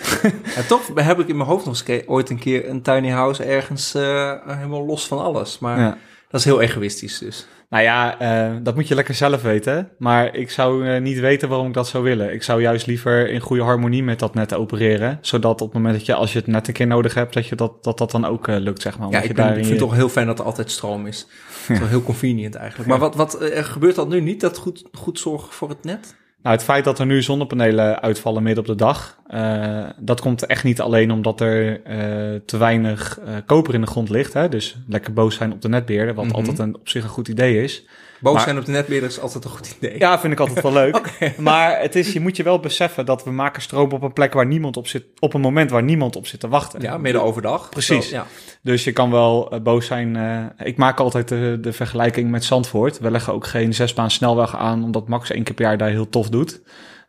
[0.56, 3.08] En toch heb ik in mijn hoofd nog eens ke- ooit een keer een tiny
[3.10, 5.58] house ergens eh, helemaal los van alles.
[5.58, 5.98] Maar Ja.
[6.30, 7.46] dat is heel egoïstisch dus.
[7.68, 9.88] Nou ja, eh, dat moet je lekker zelf weten.
[9.98, 12.32] Maar ik zou niet weten waarom ik dat zou willen.
[12.32, 15.18] Ik zou juist liever in goede harmonie met dat net opereren.
[15.20, 17.46] Zodat op het moment dat je, als je het net een keer nodig hebt, dat
[17.46, 19.10] je dat, dat, dat dan ook lukt, zeg maar.
[19.10, 21.26] Ja, ik, je ben, ik vind het toch heel fijn dat er altijd stroom is.
[21.66, 22.88] Dat is wel heel convenient eigenlijk.
[22.90, 24.40] Maar wat, wat gebeurt dat nu niet?
[24.40, 26.14] Dat goed, goed zorgen voor het net?
[26.42, 30.46] Nou, het feit dat er nu zonnepanelen uitvallen midden op de dag, eh, dat komt
[30.46, 31.98] echt niet alleen omdat er eh,
[32.46, 34.32] te weinig eh, koper in de grond ligt.
[34.32, 34.48] Hè?
[34.48, 36.34] Dus lekker boos zijn op de netbeheerder, wat Mhm.
[36.34, 37.84] altijd een, op zich een goed idee is.
[38.22, 39.98] Boos Maar- zijn op de netbeheerder is altijd een goed idee.
[39.98, 41.18] Ja, vind ik altijd wel leuk.
[41.38, 44.32] Maar het is, je moet je wel beseffen dat we maken stroom op een plek
[44.32, 46.80] waar niemand op zit, op een moment waar niemand op zit te wachten.
[46.80, 47.68] Ja, midden overdag.
[47.68, 48.08] Precies.
[48.08, 48.26] Zo, ja.
[48.62, 50.16] Dus je kan wel eh, boos zijn.
[50.16, 52.98] eh, ik maak altijd de, de vergelijking met Zandvoort.
[52.98, 56.08] We leggen ook geen zesbaan snelweg aan, omdat Max één keer per jaar daar heel
[56.08, 56.60] tof doet.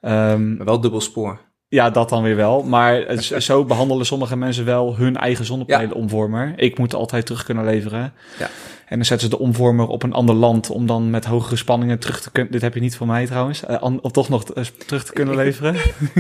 [0.01, 1.39] Ehm, Maar wel dubbel spoor.
[1.73, 2.63] Ja, dat dan weer wel.
[2.63, 6.53] Maar zo behandelen sommige mensen wel hun eigen zonnepanelen omvormer.
[6.55, 8.13] Ik moet altijd terug kunnen leveren.
[8.39, 8.49] Ja.
[8.85, 11.99] En dan zetten ze de omvormer op een ander land om dan met hogere spanningen
[11.99, 12.51] terug te kunnen.
[12.51, 13.65] Dit heb je niet van mij trouwens.
[13.65, 15.75] eh, an- om toch nog eh, terug te kunnen leveren.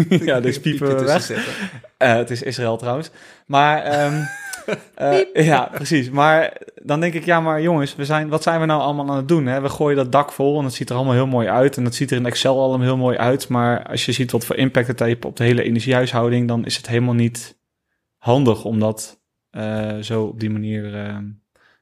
[0.09, 1.31] ja, dus piepen we weg.
[1.97, 3.09] Eh, het is Israël trouwens.
[3.45, 4.13] Maar ehm,
[4.95, 6.09] eh, ja, precies.
[6.09, 9.17] Maar dan denk ik, ja, maar jongens, we zijn, wat zijn we nou allemaal aan
[9.17, 9.45] het doen?
[9.45, 9.61] Hè?
[9.61, 11.77] We gooien dat dak vol en het ziet er allemaal heel mooi uit.
[11.77, 13.47] En het ziet er in Excel allemaal heel mooi uit.
[13.47, 16.77] Maar als je ziet wat voor impact het heeft op de hele energiehuishouding, dan is
[16.77, 17.57] het helemaal niet
[18.17, 21.17] handig om dat eh, zo op die manier eh,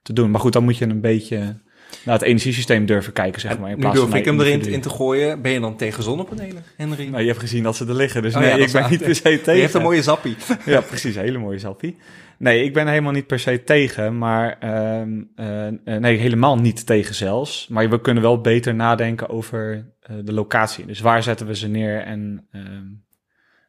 [0.01, 0.31] te doen.
[0.31, 1.59] Maar goed, dan moet je een beetje
[2.03, 3.69] naar het energiesysteem durven kijken, zeg maar.
[3.69, 5.41] In nu plaats durf van ik hem erin in te gooien.
[5.41, 7.07] Ben je dan tegen zonnepanelen, Henry?
[7.07, 8.89] Nou, je hebt gezien dat ze er liggen, dus Oh nee, ja, dat ik ben
[8.89, 9.53] niet per se tegen.
[9.53, 10.35] Je heeft een mooie zappie.
[10.65, 11.15] Ja, precies.
[11.15, 11.97] Hele mooie sappie.
[12.41, 17.15] Nee, ik ben helemaal niet per se tegen, maar ehm, eh, nee, helemaal niet tegen
[17.15, 17.67] zelfs.
[17.67, 20.85] Maar we kunnen wel beter nadenken over eh, de locatie.
[20.85, 22.85] Dus waar zetten we ze neer en ehm,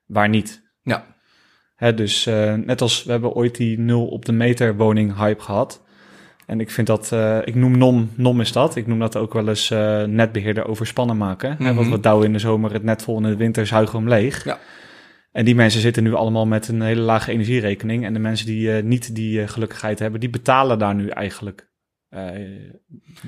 [0.07, 0.63] waar niet.
[0.83, 1.05] Ja.
[1.77, 5.43] Hè, dus eh, net als we hebben ooit die nul op de meter woning hype
[5.43, 5.83] gehad.
[6.47, 7.13] En ik vind dat,
[7.45, 8.77] ik noem NOM, NOM is dat.
[8.77, 11.51] Ik noem dat ook wel eens eh, netbeheerder overspannen maken.
[11.51, 11.75] Hè, Mhm.
[11.75, 14.09] want we douwen in de zomer het net vol en in de winter zuigen hem
[14.09, 14.45] leeg.
[14.45, 14.59] Ja.
[15.33, 18.05] En die mensen zitten nu allemaal met een hele lage energierekening.
[18.05, 21.71] En de mensen die uh, niet die uh, gelukkigheid hebben, die betalen daar nu eigenlijk.
[22.11, 22.21] Uh,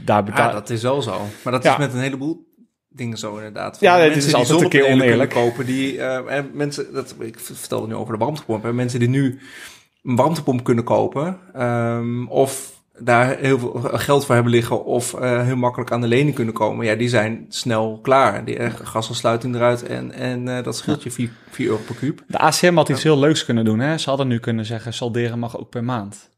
[0.04, 0.48] daar betaal...
[0.48, 1.20] Ja, dat is wel zo.
[1.44, 1.72] Maar dat ja.
[1.72, 2.52] is met een heleboel
[2.88, 3.78] dingen zo inderdaad.
[3.78, 5.30] Van ja, het is altijd een keer oneerlijk.
[5.30, 8.62] Kopen die, en mensen, dat, ik vertelde nu over de warmtepomp.
[8.62, 9.40] Hè, mensen die nu
[10.02, 11.38] een warmtepomp kunnen kopen.
[11.62, 16.06] Um, of daar heel veel geld voor hebben liggen of uh, heel makkelijk aan de
[16.06, 18.44] lening kunnen komen, ja, die zijn snel klaar.
[18.44, 22.22] Die uh, gasafsluiting eruit en, en uh, dat scheelt je 4, 4 euro per kuub.
[22.26, 23.78] De ACM had iets heel leuks kunnen doen.
[23.78, 23.98] Hè?
[23.98, 26.32] Ze hadden nu kunnen zeggen, salderen mag ook per maand.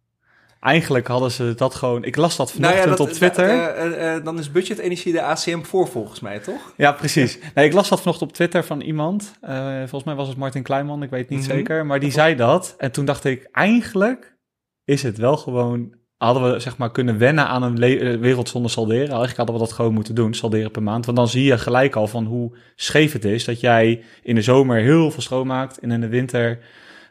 [0.61, 2.05] Eigenlijk hadden ze dat gewoon...
[2.05, 4.25] Ik las dat vanochtend nou ja, dat, op Twitter.
[4.25, 6.73] dan is budgetenergie de ACM voor volgens mij, toch?
[6.77, 7.39] Ja, precies.
[7.55, 9.33] Nee, ik las dat vanochtend op Twitter van iemand.
[9.79, 11.55] volgens mij was het Martin Kleinman, ik weet niet mm -hmm.
[11.55, 11.87] zeker.
[11.87, 12.75] Maar die zei dat.
[12.79, 14.37] En toen dacht ik, eigenlijk
[14.85, 17.79] is het wel gewoon hadden we zeg maar kunnen wennen aan een
[18.21, 19.07] wereld zonder salderen.
[19.07, 21.05] Eigenlijk hadden we dat gewoon moeten doen, salderen per maand.
[21.05, 24.43] Want dan zie je gelijk al van hoe scheef het is dat jij in de
[24.43, 26.59] zomer heel veel stroom maakt en in de winter...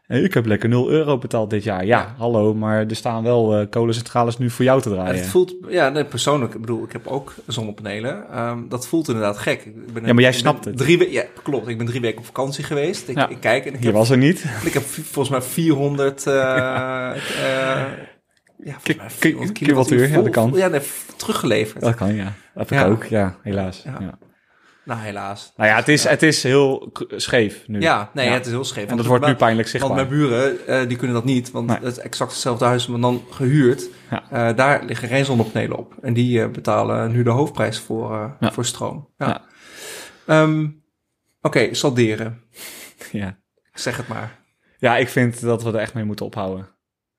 [0.07, 1.85] Ik heb lekker 0 euro betaald dit jaar.
[1.85, 2.15] Ja, ja.
[2.17, 5.15] hallo, maar er staan wel uh, kolencentrales nu voor jou te draaien.
[5.15, 8.39] het voelt, ja, nee, persoonlijk, ik bedoel, ik heb ook zonnepanelen.
[8.39, 9.65] Um, dat voelt inderdaad gek.
[9.65, 10.77] Ik ben ja, maar jij snapt het.
[10.77, 11.67] Drie ja, klopt.
[11.67, 13.09] Ik ben drie weken op vakantie geweest.
[13.09, 13.29] Ik, ja.
[13.29, 14.45] ik kijk en ik Je was er niet.
[14.63, 17.81] Ik heb volgens mij 400 uh, uh,
[18.65, 19.07] ja,
[19.53, 20.51] kilowattuur, ja, dat kan.
[20.53, 20.81] Ja, nee,
[21.15, 21.81] teruggeleverd.
[21.81, 22.33] Dat kan, ja.
[22.53, 23.81] Dat heb ik ook, ja, helaas.
[23.83, 24.17] Ja.
[24.83, 25.53] Nou, helaas.
[25.55, 27.81] Nou ja, het is, het is heel scheef nu.
[27.81, 28.89] Ja, nee, het is heel scheef.
[28.89, 29.95] En dat wordt nu pijnlijk zichtbaar.
[29.95, 31.77] Want mijn buren, uh, die kunnen dat niet, want nee.
[31.77, 33.89] het is exact hetzelfde huis, maar dan gehuurd.
[34.11, 35.93] Uh, daar liggen geen zonnepanelen op.
[36.01, 39.09] En die uh, betalen nu de hoofdprijs voor, voor stroom.
[39.17, 39.41] Ja.
[40.27, 40.83] Um,
[41.41, 42.41] Oké, okay, salderen.
[43.11, 43.37] Ja.
[43.73, 44.39] Zeg het maar.
[44.77, 46.74] Ja, ik vind dat we er echt mee moeten ophouden.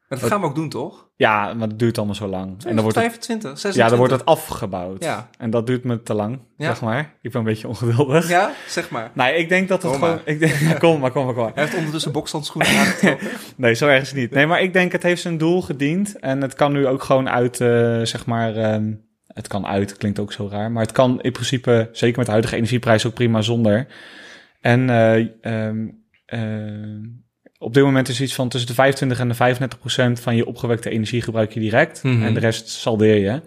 [0.08, 1.08] Dat gaan we ook doen, toch?
[1.16, 2.64] Ja, maar dat duurt allemaal zo lang.
[2.64, 3.82] en dan wordt 25, 26.
[3.82, 5.04] Ja, dan wordt het afgebouwd.
[5.04, 5.28] Ja.
[5.38, 6.66] En dat duurt me te lang, ja.
[6.66, 7.14] zeg maar.
[7.20, 8.28] Ik ben een beetje ongeduldig.
[8.28, 9.10] Ja, zeg maar.
[9.14, 10.20] Nee, ik denk dat het kom gewoon...
[10.24, 11.52] Ik denk, ja, kom maar, kom maar, kom maar.
[11.54, 13.28] Hij heeft ondertussen bokshandschoenen aangetrokken.
[13.56, 14.30] nee, zo ergens niet.
[14.30, 16.18] Nee, maar ik denk het heeft zijn doel gediend.
[16.18, 17.68] En het kan nu ook gewoon uit, uh,
[18.02, 18.74] zeg maar...
[18.74, 20.70] Um, het kan uit, klinkt ook zo raar.
[20.70, 23.86] Maar het kan in principe, zeker met de huidige energieprijs, ook prima zonder.
[24.60, 24.88] En...
[24.88, 27.24] Uh, um, uh,
[27.58, 30.46] op dit moment is iets van tussen de 25 en de 35 procent van je
[30.46, 32.02] opgewekte energie gebruik je direct.
[32.02, 32.22] Mm -hmm.
[32.22, 33.42] En de rest saldeer je.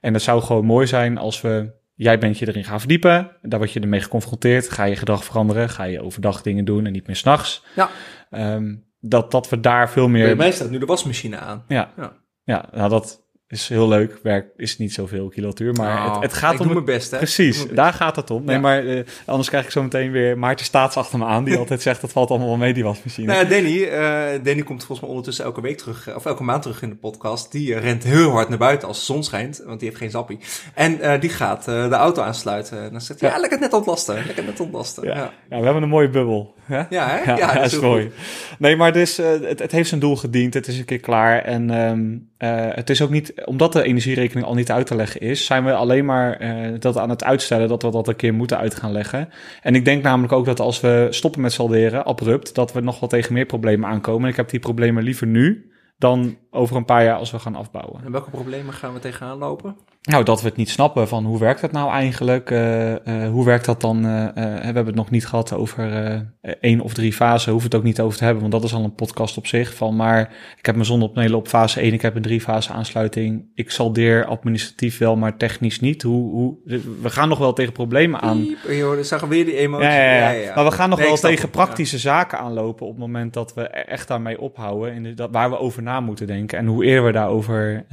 [0.00, 3.30] En dat zou gewoon mooi zijn als we, jij bent je erin gaan verdiepen.
[3.42, 4.70] Daar word je ermee geconfronteerd.
[4.70, 5.68] Ga je gedrag veranderen.
[5.68, 7.64] Ga je overdag dingen doen en niet meer s'nachts.
[7.76, 7.90] Ja.
[8.30, 10.24] Um, dat, dat we daar veel meer...
[10.24, 11.64] Bij mij staat nu de wasmachine aan.
[11.68, 11.92] Ja.
[11.96, 12.12] Ja,
[12.44, 13.23] ja nou dat,
[13.54, 14.18] is heel leuk.
[14.22, 16.66] Werk is niet zoveel kilowattuur, maar oh, het, het, gaat om...
[16.66, 17.16] mijn best, hè?
[17.16, 18.44] Precies, daar gaat het om.
[18.44, 18.60] Nee, ja.
[18.60, 21.44] maar uh, anders krijg ik zo meteen weer Maarten Staats achter me aan...
[21.44, 23.32] die altijd zegt, dat valt allemaal wel mee, die wasmachine.
[23.32, 26.14] Nou, Danny, uh, Danny komt volgens mij ondertussen elke week terug...
[26.14, 27.52] of elke maand terug in de podcast.
[27.52, 29.62] Die rent heel hard naar buiten als de zon schijnt...
[29.66, 30.38] want die heeft geen zappie.
[30.74, 32.82] En uh, die gaat de auto aansluiten.
[32.82, 33.34] En dan zegt hij, ja.
[33.34, 34.14] ja, lekker net ontlasten.
[34.26, 35.04] Lekker net ontlasten.
[35.04, 35.14] Ja.
[35.50, 35.58] ja.
[35.58, 36.54] we hebben een mooie bubbel.
[36.68, 37.32] Ja, ja hè?
[37.32, 38.10] Ja, ja dat is mooi.
[38.58, 40.54] Nee, maar dus, het, het heeft zijn doel gediend.
[40.54, 41.42] Het is een keer klaar.
[41.42, 42.28] En um,
[42.74, 43.44] het is ook niet...
[43.44, 46.80] omdat de energie rekening al niet uit te leggen is, zijn we alleen maar uh,
[46.80, 49.28] dat aan het uitstellen dat we dat een keer moeten uit gaan leggen.
[49.62, 53.00] En ik denk namelijk ook dat als we stoppen met salderen, abrupt, dat we nog
[53.00, 54.30] wel tegen meer problemen aankomen.
[54.30, 58.00] Ik heb die problemen liever nu dan over een paar jaar als we gaan afbouwen.
[58.04, 59.76] En welke problemen gaan we tegenaan lopen?
[60.10, 62.50] Nou, dat we het niet snappen van hoe werkt dat nou eigenlijk?
[62.50, 62.96] Uh, uh,
[63.30, 63.96] hoe werkt dat dan?
[63.96, 66.22] Uh, we hebben het nog niet gehad over
[66.60, 67.52] één of drie fasen.
[67.52, 69.74] Hoeven het ook niet over te hebben, want dat is al een podcast op zich.
[69.74, 70.20] Van, maar
[70.58, 73.44] ik heb mijn zonnepanelen op fase 1, ik heb een drie fase aansluiting.
[73.54, 76.02] Ik saldeer administratief wel, maar technisch niet.
[76.02, 76.56] Hoe, hoe,
[77.02, 78.56] we gaan nog wel tegen problemen aan.
[78.68, 79.86] Joh, dan zagen we weer die emoties.
[79.86, 80.30] Ja, ja, ja.
[80.30, 83.54] ja, Maar we gaan nog nee, wel tegen praktische zaken aanlopen op het moment dat
[83.54, 84.92] we echt daarmee ophouden.
[84.92, 86.58] En dat, waar we over na moeten denken.
[86.58, 87.84] En hoe eerder we daarover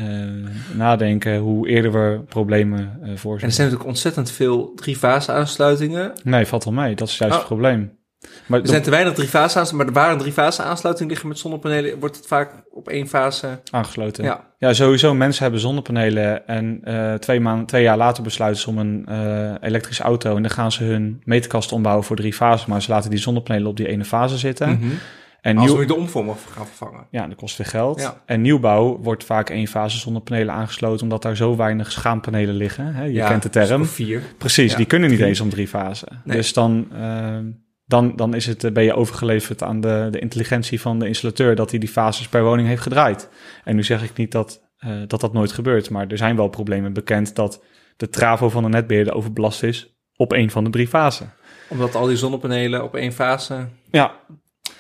[0.74, 6.12] nadenken, hoe eerder we problemen uh, voor En er zijn natuurlijk ontzettend veel drie-fase aansluitingen.
[6.24, 6.96] Nee, valt wel mee.
[6.96, 7.40] Dat is juist oh.
[7.40, 8.00] het probleem.
[8.46, 12.00] Maar er zijn te weinig drie-fase aansluitingen, maar er waren drie-fase aansluitingen liggen met zonnepanelen.
[12.00, 14.24] Wordt het vaak op één fase aangesloten?
[14.24, 15.14] Ja, ja sowieso.
[15.14, 19.54] Mensen hebben zonnepanelen en uh, twee, maanden, twee jaar later besluiten ze om een uh,
[19.62, 20.36] elektrische auto.
[20.36, 23.68] En dan gaan ze hun meterkast ombouwen voor drie fasen, maar ze laten die zonnepanelen
[23.68, 24.70] op die ene fase zitten.
[24.70, 24.98] Mm -hmm.
[25.42, 25.78] En Als nieuw...
[25.78, 27.08] we de omvormer gaan vervangen.
[27.12, 28.02] Ja, dat kost weer geld.
[28.02, 28.22] Ja.
[28.26, 32.94] En nieuwbouw wordt vaak één fase zonnepanelen aangesloten, omdat daar zo weinig schaampanelen liggen.
[32.94, 33.04] Hè?
[33.04, 33.86] Je ja, kent de term.
[33.86, 34.22] Vier.
[34.38, 36.22] Precies, ja, die kunnen niet eens om drie fasen.
[36.24, 36.38] Nee.
[36.38, 37.38] Dus dan, uh,
[37.86, 41.70] dan, dan is het, ben je overgeleverd aan de, de intelligentie van de installateur dat
[41.70, 43.30] hij die fases per woning heeft gedraaid.
[43.64, 46.48] En nu zeg ik niet dat uh, dat, dat nooit gebeurt, maar er zijn wel
[46.48, 47.64] problemen bekend dat
[47.98, 51.34] de travo van de netbeheerder overbelast is op een van de drie fasen.
[51.70, 53.68] Omdat al die zonnepanelen op één fase.
[53.92, 54.16] Ja,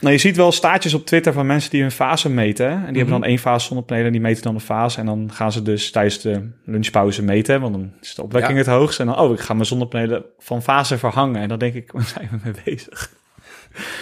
[0.01, 2.65] nou, je ziet wel staatjes op Twitter van mensen die hun fase meten.
[2.65, 2.95] En die mm -hmm.
[2.95, 4.99] hebben dan één fase zonnepanelen en die meten dan de fase.
[4.99, 8.57] En dan gaan ze dus tijdens de lunchpauze meten, want dan is de opwekking ja.
[8.57, 8.99] het hoogst.
[8.99, 11.41] En dan, oh, ik ga mijn zonnepanelen van fase verhangen.
[11.41, 13.11] En dan denk ik, waar zijn we mee bezig?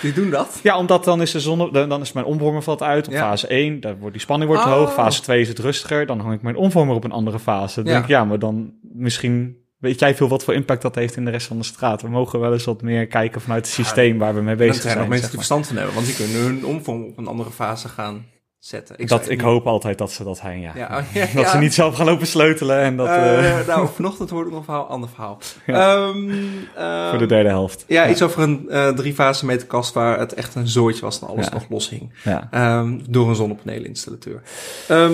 [0.02, 0.60] Die doen dat?
[0.64, 3.20] Ja, omdat dan is de zonne, dan is mijn omvormer valt uit op Ja.
[3.20, 3.80] fase 1.
[3.80, 4.76] Daar wordt die spanning wordt te Oh.
[4.76, 4.94] hoog.
[4.94, 6.06] Fase 2 is het rustiger.
[6.06, 7.76] Dan hang ik mijn omvormer op een andere fase.
[7.76, 7.92] Dan Ja.
[7.92, 11.26] denk ik, ja, maar dan misschien weet jij veel wat voor impact dat heeft in
[11.26, 12.02] de rest van de straat.
[12.02, 14.86] We mogen wel eens wat meer kijken vanuit het systeem waar we mee bezig zijn
[14.86, 15.00] er zijn.
[15.00, 17.88] nog mensen die verstand van hebben, want die kunnen hun omvang op een andere fase
[17.88, 18.26] gaan
[18.60, 18.98] zetten.
[19.08, 20.72] dat, zou- ik hoop altijd dat ze dat zijn, ja.
[20.76, 23.88] Ja, oh, ja, Dat ze niet zelf gaan lopen sleutelen en dat Eh, eh, nou,
[23.96, 25.40] vanochtend hoorde ik nog een verhaal, ander verhaal.
[25.66, 26.30] Ehm,
[26.76, 27.86] ehm, voor de derde helft.
[27.88, 31.28] Ja, iets over een eh drie fase meterkast waar het echt een zooitje was en
[31.28, 32.14] alles nog los hing.
[32.52, 34.42] Ehm, door een zonnepaneelinstallateur.
[34.88, 35.14] Ehm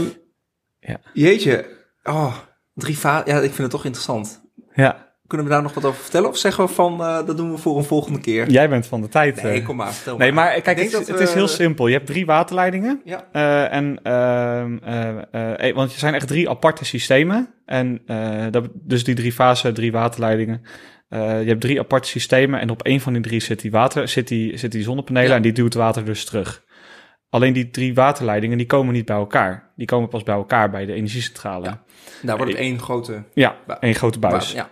[0.79, 0.99] Ja.
[1.13, 1.65] Jeetje,
[2.03, 2.35] oh,
[2.73, 4.44] drie ja, ik vind het toch interessant.
[4.75, 6.29] Ja, Kunnen we daar nog wat over vertellen?
[6.29, 8.49] Of zeggen we van, eh, dat doen we voor een volgende keer?
[8.49, 9.43] jij bent van de tijd.
[9.43, 9.65] Nee, eh.
[9.65, 11.87] kom maar, vertel nee, maar kijk, Ik denk het, het we- is heel simpel.
[11.87, 13.01] Je hebt drie waterleidingen.
[13.03, 17.53] Ja, Eh, en, ehm, eh, eh, want er zijn echt drie aparte systemen.
[17.65, 20.61] En eh, dat, dus die drie fasen, drie waterleidingen.
[21.09, 22.59] Eh, je hebt drie aparte systemen.
[22.59, 25.29] En op één van die drie zit die, water, zit die, zit die zonnepanelen.
[25.29, 25.35] Ja.
[25.35, 26.63] En die duwt water dus terug.
[27.35, 29.71] Alleen die drie waterleidingen, die komen niet bij elkaar.
[29.75, 31.65] Die komen pas bij elkaar bij de energiecentrale.
[31.65, 31.83] Ja.
[32.21, 34.51] daar wordt het één grote Ja, één grote buis.
[34.51, 34.69] Ja,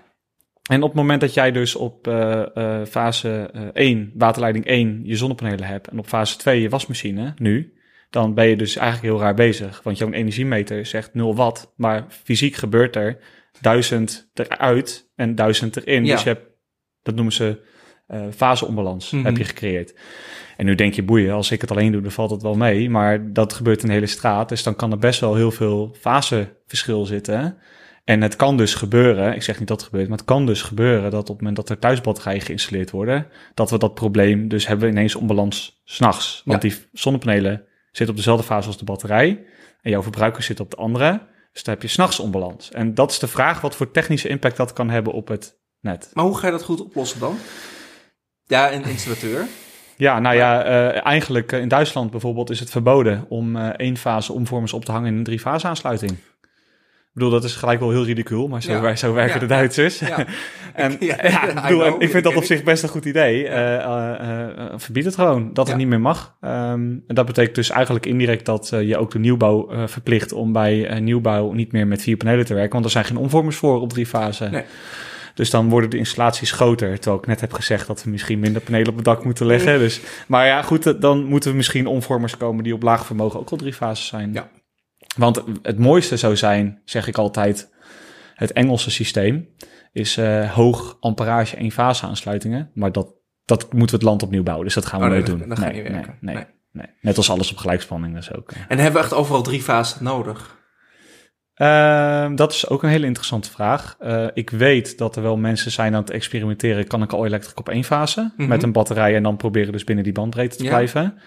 [0.69, 5.01] En op het moment dat jij dus op eh, eh, fase eh, 1, waterleiding 1,
[5.03, 7.73] je zonnepanelen hebt en op fase 2 je wasmachine, nu,
[8.09, 9.81] dan ben je dus eigenlijk heel raar bezig.
[9.83, 13.17] Want jouw energiemeter zegt 0 watt, maar fysiek gebeurt er
[13.61, 16.05] 1000 eruit en 1000 erin.
[16.05, 16.13] Ja.
[16.13, 16.47] Dus je hebt,
[17.01, 17.71] dat noemen ze
[18.13, 19.25] eh faseonbalans, Mhm.
[19.25, 19.93] heb je gecreëerd.
[20.57, 22.89] En nu denk je, boeien, als ik het alleen doe, dan valt het wel mee.
[22.89, 25.95] Maar dat gebeurt in de hele straat, dus dan kan er best wel heel veel
[25.99, 27.57] faseverschil zitten.
[28.03, 30.61] En het kan dus gebeuren, ik zeg niet dat het gebeurt, maar het kan dus
[30.61, 34.67] gebeuren dat op het moment dat er thuisbatterijen geïnstalleerd worden, dat we dat probleem dus
[34.67, 36.41] hebben ineens onbalans s'nachts.
[36.45, 39.45] Want die zonnepanelen zitten op dezelfde fase als de batterij
[39.81, 41.21] en jouw verbruiker zit op de andere.
[41.53, 42.71] Dus dan heb je s'nachts onbalans.
[42.71, 46.09] En dat is de vraag wat voor technische impact dat kan hebben op het net.
[46.13, 47.35] Maar hoe ga je dat goed oplossen dan?
[48.53, 49.45] Ja, een installateur.
[49.97, 53.97] Ja, nou ja, eh, eigenlijk eh, in Duitsland bijvoorbeeld is het verboden om eh één
[53.97, 56.11] fase omvormers op te hangen in een drie-fase aansluiting.
[56.11, 58.81] Ik bedoel, dat is gelijk wel heel ridicuul, maar zo, Ja.
[58.81, 59.39] wer- zo werken Ja.
[59.39, 59.99] de Duitsers.
[59.99, 60.25] Ja.
[60.73, 61.15] En ik,
[61.61, 63.49] bedoel, en ik vind dat op zich best een goed idee.
[64.75, 66.35] Verbied het gewoon, dat het niet meer mag.
[66.41, 70.99] Ehm, en dat betekent dus eigenlijk indirect dat je ook de nieuwbouw verplicht om bij
[70.99, 72.71] nieuwbouw niet meer met vier panelen te werken.
[72.73, 74.49] Want er zijn geen omvormers voor op drie fase.
[74.49, 74.63] Nee.
[75.33, 76.95] Dus dan worden de installaties groter.
[76.99, 79.79] Terwijl ik net heb gezegd dat we misschien minder panelen op het dak moeten leggen.
[79.79, 83.49] Dus, maar ja, goed, dan moeten we misschien omvormers komen die op laag vermogen ook
[83.49, 84.33] al drie fases zijn.
[84.33, 84.49] Ja.
[85.17, 87.71] Want het mooiste zou zijn, zeg ik altijd,
[88.35, 89.49] het Engelse systeem
[89.91, 92.71] is eh, hoog amperage één fase aansluitingen.
[92.73, 93.13] Maar dat,
[93.45, 94.65] dat moeten we het land opnieuw bouwen.
[94.65, 95.49] Dus dat gaan we Oh, nee, nooit doen.
[95.49, 96.17] dat nee, niet werken.
[96.21, 96.35] Nee,
[96.71, 96.87] nee.
[97.01, 98.15] Net als alles op gelijkspanning.
[98.15, 98.51] Dus ook.
[98.51, 98.61] eh.
[98.67, 100.61] En hebben we echt overal drie fasen nodig?
[101.53, 103.95] Ehm, dat is ook een hele interessante vraag.
[103.99, 106.87] Eh, ik weet dat er wel mensen zijn aan het experimenteren.
[106.87, 108.47] Kan ik al elektrisch op één fase Mhm.
[108.49, 110.69] met een batterij en dan proberen dus binnen die bandbreedte te Ja.
[110.69, 111.17] blijven?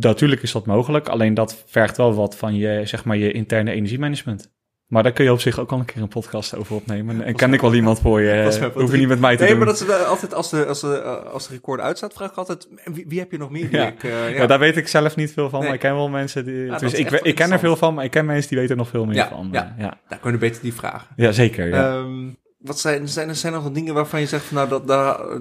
[0.00, 3.72] Natuurlijk is dat mogelijk, alleen dat vergt wel wat van je, zeg maar, je interne
[3.72, 4.50] energiemanagement.
[4.88, 7.22] Maar daar kun je op zich ook al een keer een podcast over opnemen.
[7.22, 8.30] En ken ik wel iemand voor je.
[8.30, 9.58] Eh, Hoef je niet met mij te Nee, doen.
[9.58, 12.36] maar dat is altijd, als de, als de, eh, als de record uitstaat, vraag ik
[12.36, 13.86] altijd, wie, wie heb je nog meer die Ja.
[13.86, 14.04] ik...
[14.04, 14.46] eh, Ja.
[14.46, 15.68] daar weet ik zelf niet veel van, Nee.
[15.68, 16.66] maar ik ken wel mensen die...
[16.66, 18.80] dat dus ik, ik ken er veel van, maar ik ken mensen die weten er
[18.82, 19.48] nog veel meer van.
[19.52, 19.74] ja.
[19.76, 19.98] Eh, ja.
[20.08, 21.06] Daar kunnen beter die vragen.
[21.16, 21.72] ja, zeker.
[21.72, 24.86] Ehm, wat zijn, zijn, er zijn er nog dingen waarvan je zegt van nou, dat,
[24.86, 25.36] daar, eh,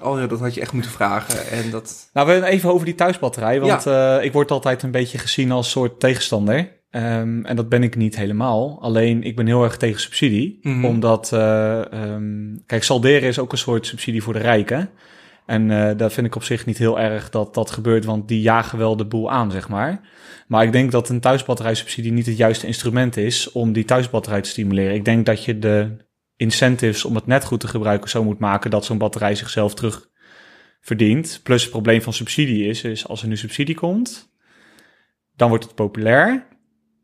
[0.00, 1.46] oh ja, dat had je echt moeten vragen.
[1.50, 3.60] En dat, Nou, we even over die thuisbatterij.
[3.60, 6.78] Want eh, ik word altijd een beetje gezien als soort tegenstander.
[6.90, 8.82] Ehm, en dat ben ik niet helemaal.
[8.82, 10.58] Alleen ik ben heel erg tegen subsidie.
[10.62, 10.84] Mhm.
[10.84, 14.90] Omdat, eh, ehm, kijk, salderen is ook een soort subsidie voor de rijken.
[15.46, 18.40] En eh dat vind ik op zich niet heel erg dat dat gebeurt, want die
[18.40, 20.00] jagen wel de boel aan, zeg maar.
[20.46, 24.48] Maar ik denk dat een thuisbatterijsubsidie niet het juiste instrument is om die thuisbatterij te
[24.48, 24.94] stimuleren.
[24.94, 25.96] Ik denk dat je de
[26.36, 30.08] incentives om het net goed te gebruiken zo moet maken dat zo'n batterij zichzelf terug
[30.80, 31.40] verdient.
[31.42, 34.32] Plus het probleem van subsidie is, is als er nu subsidie komt,
[35.36, 36.46] dan wordt het populair.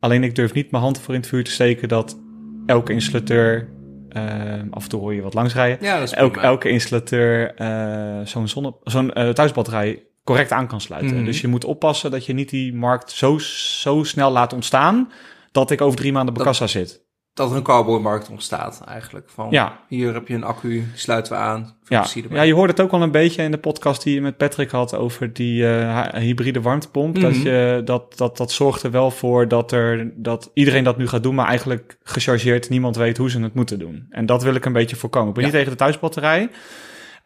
[0.01, 2.19] Alleen ik durf niet mijn hand voor in het vuur te steken dat
[2.67, 3.69] elke installateur,
[4.09, 4.23] eh,
[4.71, 8.75] af en toe hoor je wat langsrijden, ja, dat is elke, installateur eh, zo'n zonne,
[8.85, 11.17] zo'n eh, thuisbatterij correct aan kan sluiten.
[11.17, 11.25] Mhm.
[11.25, 13.39] Dus je moet oppassen dat je niet die markt zo,
[13.83, 15.11] zo snel laat ontstaan
[15.53, 17.05] dat ik over drie maanden bij Dat- kassa zit.
[17.37, 19.29] Dat er een cowboymarkt ontstaat eigenlijk.
[19.35, 19.79] Van, Ja.
[19.89, 21.75] Hier heb je een accu, die sluiten we aan.
[21.89, 22.05] Ja.
[22.31, 24.71] Ja, je hoort het ook al een beetje in de podcast die je met Patrick
[24.71, 27.21] had over die eh, hybride warmtepomp.
[27.21, 27.49] Dat, Mhm.
[27.49, 31.23] je, dat, dat, dat zorgt er wel voor dat, er, dat iedereen dat nu gaat
[31.23, 34.07] doen, maar eigenlijk gechargeerd niemand weet hoe ze het moeten doen.
[34.11, 35.29] En dat wil ik een beetje voorkomen.
[35.29, 35.49] Ik ben Ja.
[35.49, 36.51] niet tegen de thuisbatterij.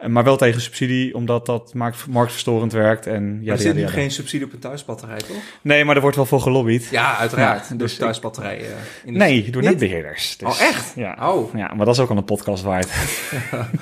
[0.07, 3.07] Maar wel tegen subsidie, omdat dat markt, marktverstorend werkt.
[3.07, 5.37] En ja, er zit nu geen subsidie op een thuisbatterij, toch?
[5.63, 6.89] Nee, maar er wordt wel voor gelobbyd.
[6.91, 7.69] Ja, uiteraard.
[7.69, 8.67] Ja, dus thuisbatterijen.
[9.07, 10.37] uh, Nee, door netbeheerders.
[10.37, 10.93] Dus, oh, echt?
[10.97, 11.33] Ja.
[11.33, 11.55] Oh.
[11.55, 12.89] ja, maar dat is ook al een podcast waard.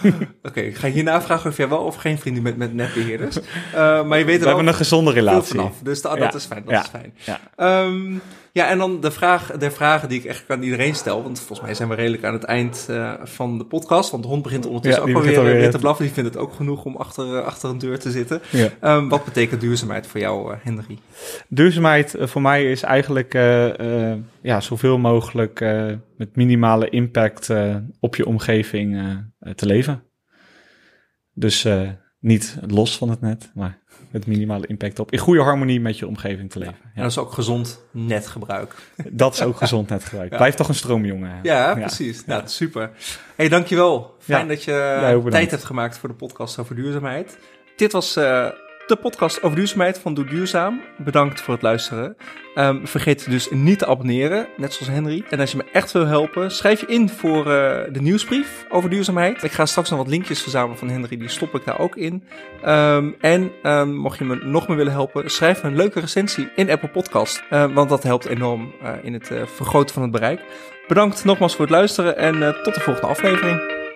[0.49, 3.37] Oké, ik ga hierna vragen of jij wel of geen vrienden met, met netbeheerders.
[3.37, 3.43] Uh,
[4.09, 5.57] maar je weet We hebben een gezonde relatie.
[5.57, 6.65] Vanaf, dus dat, is fijn.
[6.67, 7.15] Dat is fijn.
[7.17, 7.41] Ja.
[8.59, 11.23] Ja, en dan de, vraag, de vragen die ik echt aan iedereen stel.
[11.23, 14.11] Want volgens mij zijn we redelijk aan het eind eh, van de podcast.
[14.11, 16.05] Want de hond begint ondertussen Ja, ook alweer alweer te blaffen.
[16.05, 18.41] Die vindt het ook genoeg om achter, eh, achter een deur te zitten.
[18.51, 18.69] Ja.
[18.81, 20.99] Ehm, wat betekent duurzaamheid voor jou, eh, Henry?
[21.49, 25.87] Duurzaamheid eh, voor mij is eigenlijk eh, eh, ja, zoveel mogelijk eh,
[26.17, 30.03] met minimale impact eh, op je omgeving eh, eh, te leven.
[31.35, 31.89] Dus eh,
[32.21, 33.79] niet los van het net, maar
[34.11, 35.13] met minimale impact op.
[35.13, 36.75] In goede harmonie met je omgeving te leven.
[36.83, 37.03] En Ja.
[37.03, 38.75] dat is ook gezond netgebruik.
[39.11, 40.31] Dat is ook gezond netgebruik.
[40.33, 40.37] Ja.
[40.37, 41.39] Blijf toch een stroomjongen.
[41.43, 42.25] Ja, precies.
[42.25, 42.91] Nou, super.
[43.37, 44.15] hey, dankjewel.
[44.19, 44.49] Fijn Ja.
[44.49, 47.39] dat je tijd hebt gemaakt voor de podcast over duurzaamheid.
[47.77, 48.49] Dit was eh,
[48.89, 50.81] de podcast over duurzaamheid van Doe Duurzaam.
[50.97, 52.17] Bedankt voor het luisteren.
[52.55, 55.25] Ehm, vergeet dus niet te abonneren, net zoals Henry.
[55.31, 58.91] En als je me echt wil helpen, schrijf je in voor eh, de nieuwsbrief over
[58.91, 59.43] duurzaamheid.
[59.43, 62.25] Ik ga straks nog wat linkjes verzamelen van Henry, die stop ik daar ook in.
[62.63, 66.71] Ehm, en ehm, mocht je me nog meer willen helpen, schrijf een leuke recensie in
[66.71, 67.43] Apple Podcast.
[67.49, 70.41] Want dat helpt enorm eh, in het eh, vergroten van het bereik.
[70.89, 73.88] Bedankt nogmaals voor het luisteren en tot de volgende aflevering.